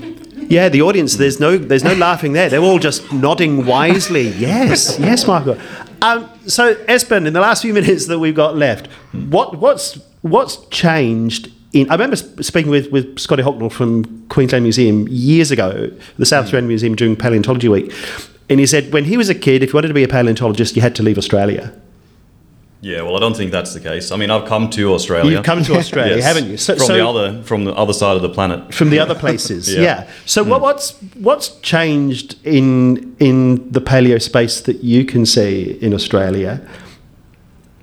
Yeah, 0.49 0.69
the 0.69 0.83
audience. 0.83 1.15
There's 1.15 1.39
no, 1.39 1.57
there's 1.57 1.83
no 1.83 1.95
laughing 1.95 2.33
there. 2.33 2.49
They're 2.49 2.61
all 2.61 2.77
just 2.77 3.11
nodding 3.11 3.65
wisely. 3.65 4.27
Yes, 4.29 4.99
yes, 4.99 5.25
Michael. 5.25 5.57
Um, 6.01 6.29
so, 6.45 6.75
Espen, 6.85 7.25
in 7.25 7.33
the 7.33 7.39
last 7.39 7.63
few 7.63 7.73
minutes 7.73 8.05
that 8.07 8.19
we've 8.19 8.35
got 8.35 8.55
left, 8.55 8.87
what, 9.11 9.57
what's, 9.57 9.99
what's 10.21 10.57
changed? 10.67 11.51
In, 11.75 11.89
I 11.89 11.95
remember 11.95 12.15
speaking 12.15 12.71
with, 12.71 12.89
with 12.89 13.19
Scotty 13.19 13.43
Hocknull 13.43 13.69
from 13.69 14.25
Queensland 14.29 14.63
Museum 14.63 15.07
years 15.09 15.51
ago, 15.51 15.91
the 16.17 16.25
South 16.25 16.45
Australian 16.45 16.69
Museum 16.69 16.95
during 16.95 17.17
Paleontology 17.17 17.67
Week, 17.67 17.93
and 18.49 18.61
he 18.61 18.65
said 18.65 18.93
when 18.93 19.03
he 19.03 19.17
was 19.17 19.27
a 19.27 19.35
kid, 19.35 19.61
if 19.61 19.69
you 19.69 19.73
wanted 19.73 19.89
to 19.89 19.93
be 19.93 20.03
a 20.03 20.07
paleontologist, 20.07 20.77
you 20.77 20.81
had 20.81 20.95
to 20.95 21.03
leave 21.03 21.17
Australia. 21.17 21.73
Yeah, 22.79 23.01
well, 23.01 23.17
I 23.17 23.19
don't 23.19 23.35
think 23.35 23.51
that's 23.51 23.73
the 23.73 23.79
case. 23.81 24.11
I 24.11 24.15
mean, 24.15 24.29
I've 24.29 24.47
come 24.47 24.69
to 24.69 24.93
Australia. 24.93 25.31
You've 25.31 25.43
come 25.43 25.63
to 25.63 25.75
Australia, 25.77 26.15
Yes, 26.17 26.23
haven't 26.23 26.49
you? 26.49 26.55
So- 26.55 26.75
from 26.75 26.85
so- 26.85 26.93
the 26.93 27.05
other 27.05 27.43
from 27.43 27.65
the 27.65 27.73
other 27.73 27.93
side 27.93 28.15
of 28.15 28.21
the 28.21 28.29
planet. 28.29 28.73
from 28.73 28.89
the 28.89 28.99
other 28.99 29.15
places. 29.15 29.73
yeah. 29.73 29.81
Yeah. 29.81 30.09
So 30.25 30.43
what, 30.45 30.61
what's 30.61 30.91
what's 31.15 31.59
changed 31.59 32.37
in 32.45 33.17
in 33.19 33.69
the 33.69 33.81
paleo 33.81 34.21
space 34.21 34.61
that 34.61 34.81
you 34.81 35.03
can 35.03 35.25
see 35.25 35.77
in 35.81 35.93
Australia? 35.93 36.61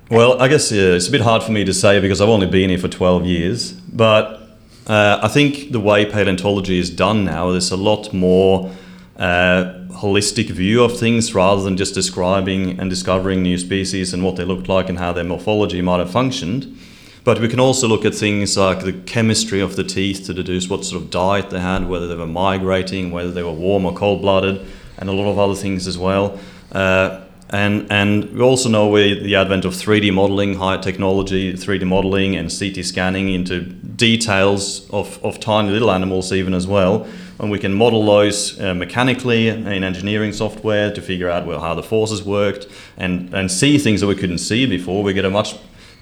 Well, 0.09 0.41
I 0.41 0.47
guess 0.47 0.71
uh, 0.71 0.95
it's 0.95 1.07
a 1.07 1.11
bit 1.11 1.21
hard 1.21 1.43
for 1.43 1.51
me 1.51 1.63
to 1.65 1.73
say 1.73 1.99
because 1.99 2.21
I've 2.21 2.29
only 2.29 2.47
been 2.47 2.69
here 2.69 2.79
for 2.79 2.87
12 2.87 3.25
years. 3.25 3.73
But 3.93 4.41
uh, 4.87 5.19
I 5.21 5.27
think 5.27 5.71
the 5.71 5.79
way 5.79 6.05
paleontology 6.05 6.79
is 6.79 6.89
done 6.89 7.23
now, 7.23 7.51
there's 7.51 7.71
a 7.71 7.77
lot 7.77 8.11
more 8.11 8.71
uh, 9.17 9.73
holistic 9.91 10.49
view 10.49 10.83
of 10.83 10.97
things 10.97 11.35
rather 11.35 11.61
than 11.61 11.77
just 11.77 11.93
describing 11.93 12.79
and 12.79 12.89
discovering 12.89 13.43
new 13.43 13.57
species 13.57 14.13
and 14.13 14.23
what 14.23 14.35
they 14.35 14.43
looked 14.43 14.67
like 14.67 14.89
and 14.89 14.97
how 14.97 15.13
their 15.13 15.23
morphology 15.23 15.81
might 15.81 15.99
have 15.99 16.11
functioned. 16.11 16.77
But 17.23 17.39
we 17.39 17.47
can 17.47 17.59
also 17.59 17.87
look 17.87 18.03
at 18.03 18.13
things 18.13 18.57
like 18.57 18.83
the 18.83 18.91
chemistry 18.91 19.61
of 19.61 19.77
the 19.77 19.83
teeth 19.83 20.25
to 20.25 20.33
deduce 20.33 20.69
what 20.69 20.83
sort 20.83 21.01
of 21.01 21.09
diet 21.09 21.51
they 21.51 21.59
had, 21.59 21.87
whether 21.87 22.07
they 22.07 22.15
were 22.15 22.27
migrating, 22.27 23.11
whether 23.11 23.31
they 23.31 23.43
were 23.43 23.53
warm 23.53 23.85
or 23.85 23.93
cold 23.93 24.21
blooded, 24.21 24.65
and 24.97 25.07
a 25.07 25.13
lot 25.13 25.31
of 25.31 25.39
other 25.39 25.55
things 25.55 25.87
as 25.87 25.97
well. 25.97 26.37
Uh, 26.73 27.22
and, 27.53 27.91
and 27.91 28.33
we 28.33 28.41
also 28.41 28.67
know 28.67 28.87
with 28.87 29.23
the 29.23 29.35
advent 29.35 29.63
of 29.63 29.73
3D 29.73 30.11
modeling, 30.11 30.55
high 30.55 30.77
technology, 30.77 31.53
3D 31.53 31.85
modeling, 31.85 32.35
and 32.35 32.49
CT 32.49 32.83
scanning 32.83 33.29
into 33.29 33.61
details 33.61 34.89
of, 34.89 35.23
of 35.23 35.39
tiny 35.39 35.69
little 35.69 35.91
animals, 35.91 36.33
even 36.33 36.55
as 36.55 36.65
well. 36.65 37.07
And 37.39 37.51
we 37.51 37.59
can 37.59 37.71
model 37.75 38.03
those 38.07 38.59
uh, 38.59 38.73
mechanically 38.73 39.49
in 39.49 39.83
engineering 39.83 40.33
software 40.33 40.91
to 40.93 41.01
figure 41.01 41.29
out 41.29 41.45
well, 41.45 41.59
how 41.59 41.75
the 41.75 41.83
forces 41.83 42.23
worked 42.23 42.65
and, 42.97 43.31
and 43.35 43.51
see 43.51 43.77
things 43.77 44.01
that 44.01 44.07
we 44.07 44.15
couldn't 44.15 44.39
see 44.39 44.65
before. 44.65 45.03
We 45.03 45.13
get 45.13 45.25
a 45.25 45.29
much 45.29 45.55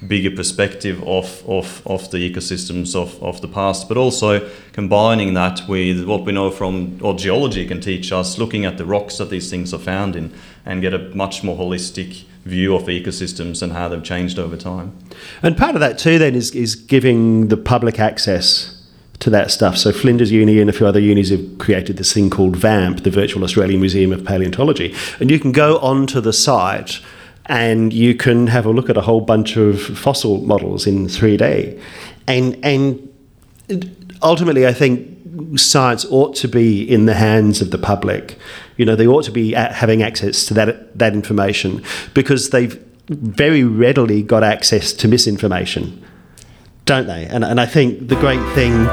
bigger 0.08 0.32
perspective 0.36 1.04
of, 1.04 1.48
of, 1.48 1.86
of 1.86 2.10
the 2.12 2.18
ecosystems 2.18 2.96
of, 2.96 3.22
of 3.22 3.42
the 3.42 3.48
past, 3.48 3.88
but 3.88 3.98
also 3.98 4.50
combining 4.74 5.34
that 5.36 5.62
with 5.68 6.06
what 6.06 6.24
we 6.24 6.32
know 6.32 6.50
from, 6.50 6.98
or 7.02 7.14
geology 7.14 7.68
can 7.68 7.80
teach 7.80 8.12
us, 8.12 8.38
looking 8.38 8.66
at 8.66 8.78
the 8.78 8.86
rocks 8.86 9.18
that 9.18 9.30
these 9.30 9.50
things 9.50 9.74
are 9.74 9.80
found 9.80 10.16
in, 10.16 10.34
and 10.66 10.82
get 10.82 10.94
a 10.94 11.00
much 11.16 11.44
more 11.44 11.58
holistic 11.58 12.24
view 12.46 12.76
of 12.76 12.84
ecosystems 12.84 13.62
and 13.62 13.74
how 13.74 13.88
they've 13.88 14.04
changed 14.04 14.40
over 14.40 14.58
time. 14.58 14.98
And 15.44 15.56
part 15.56 15.76
of 15.76 15.82
that 15.82 15.98
too 16.00 16.18
then 16.18 16.36
is 16.36 16.52
is 16.52 16.76
giving 16.76 17.48
the 17.48 17.58
public 17.58 18.00
access 18.00 18.78
to 19.20 19.30
that 19.30 19.52
stuff. 19.52 19.78
So 19.78 19.92
Flinders 19.92 20.32
Uni 20.32 20.60
and 20.60 20.70
a 20.70 20.74
few 20.74 20.88
other 20.88 21.00
unis 21.00 21.30
have 21.30 21.60
created 21.60 21.98
this 21.98 22.12
thing 22.12 22.30
called 22.30 22.58
VAMP, 22.58 23.04
the 23.04 23.12
Virtual 23.12 23.44
Australian 23.44 23.80
Museum 23.80 24.12
of 24.12 24.26
Paleontology, 24.26 24.96
and 25.20 25.30
you 25.30 25.40
can 25.40 25.52
go 25.52 25.78
onto 25.78 26.20
the 26.20 26.34
site 26.34 27.00
and 27.46 27.94
you 27.94 28.16
can 28.16 28.48
have 28.48 28.66
a 28.66 28.72
look 28.72 28.90
at 28.90 28.98
a 28.98 29.02
whole 29.02 29.22
bunch 29.22 29.58
of 29.58 29.80
fossil 29.80 30.42
models 30.42 30.88
in 30.88 31.06
3D. 31.08 31.80
And 32.28 32.58
and 32.64 33.08
ultimately 34.22 34.66
I 34.66 34.74
think 34.74 35.08
science 35.58 36.06
ought 36.10 36.36
to 36.36 36.48
be 36.48 36.84
in 36.84 37.06
the 37.06 37.14
hands 37.14 37.62
of 37.62 37.72
the 37.72 37.78
public. 37.78 38.38
You 38.78 38.86
know, 38.86 38.96
they 38.96 39.08
ought 39.08 39.24
to 39.26 39.32
be 39.32 39.54
a- 39.54 39.72
having 39.74 40.02
access 40.04 40.46
to 40.48 40.54
that 40.56 40.98
that 40.98 41.14
information 41.14 41.84
because 42.14 42.50
they've 42.50 42.84
very 43.10 43.64
readily 43.64 44.24
got 44.24 44.44
access 44.44 44.94
to 44.94 45.08
misinformation, 45.08 46.02
don't 46.86 47.08
they? 47.08 47.26
And, 47.26 47.44
and 47.44 47.60
I 47.60 47.66
think 47.66 48.08
the 48.08 48.16
great 48.16 48.42
thing 48.54 48.88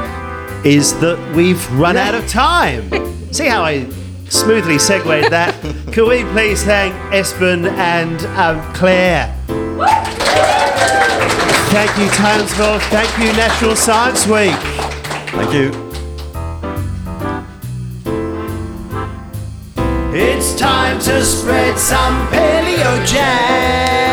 is 0.65 0.99
that 0.99 1.17
we've 1.35 1.71
run 1.73 1.95
out 1.95 2.15
of 2.15 2.27
time. 2.27 2.89
See 3.31 3.45
how 3.47 3.63
I 3.63 3.89
smoothly 4.27 4.77
segued 4.77 5.31
that? 5.31 5.53
Can 5.93 6.07
we 6.07 6.23
please 6.33 6.63
thank 6.63 6.93
Espen 7.13 7.69
and 7.77 8.21
um, 8.37 8.73
Claire? 8.73 9.33
Thank 11.71 11.97
you, 11.97 12.09
Townsville. 12.09 12.79
Thank 12.89 13.17
you, 13.19 13.31
National 13.37 13.75
Science 13.75 14.25
Week. 14.27 14.55
Thank 15.31 15.53
you. 15.53 15.88
It's 20.21 20.53
time 20.53 20.99
to 20.99 21.23
spread 21.23 21.79
some 21.79 22.27
paleo 22.27 23.05
jam. 23.05 24.08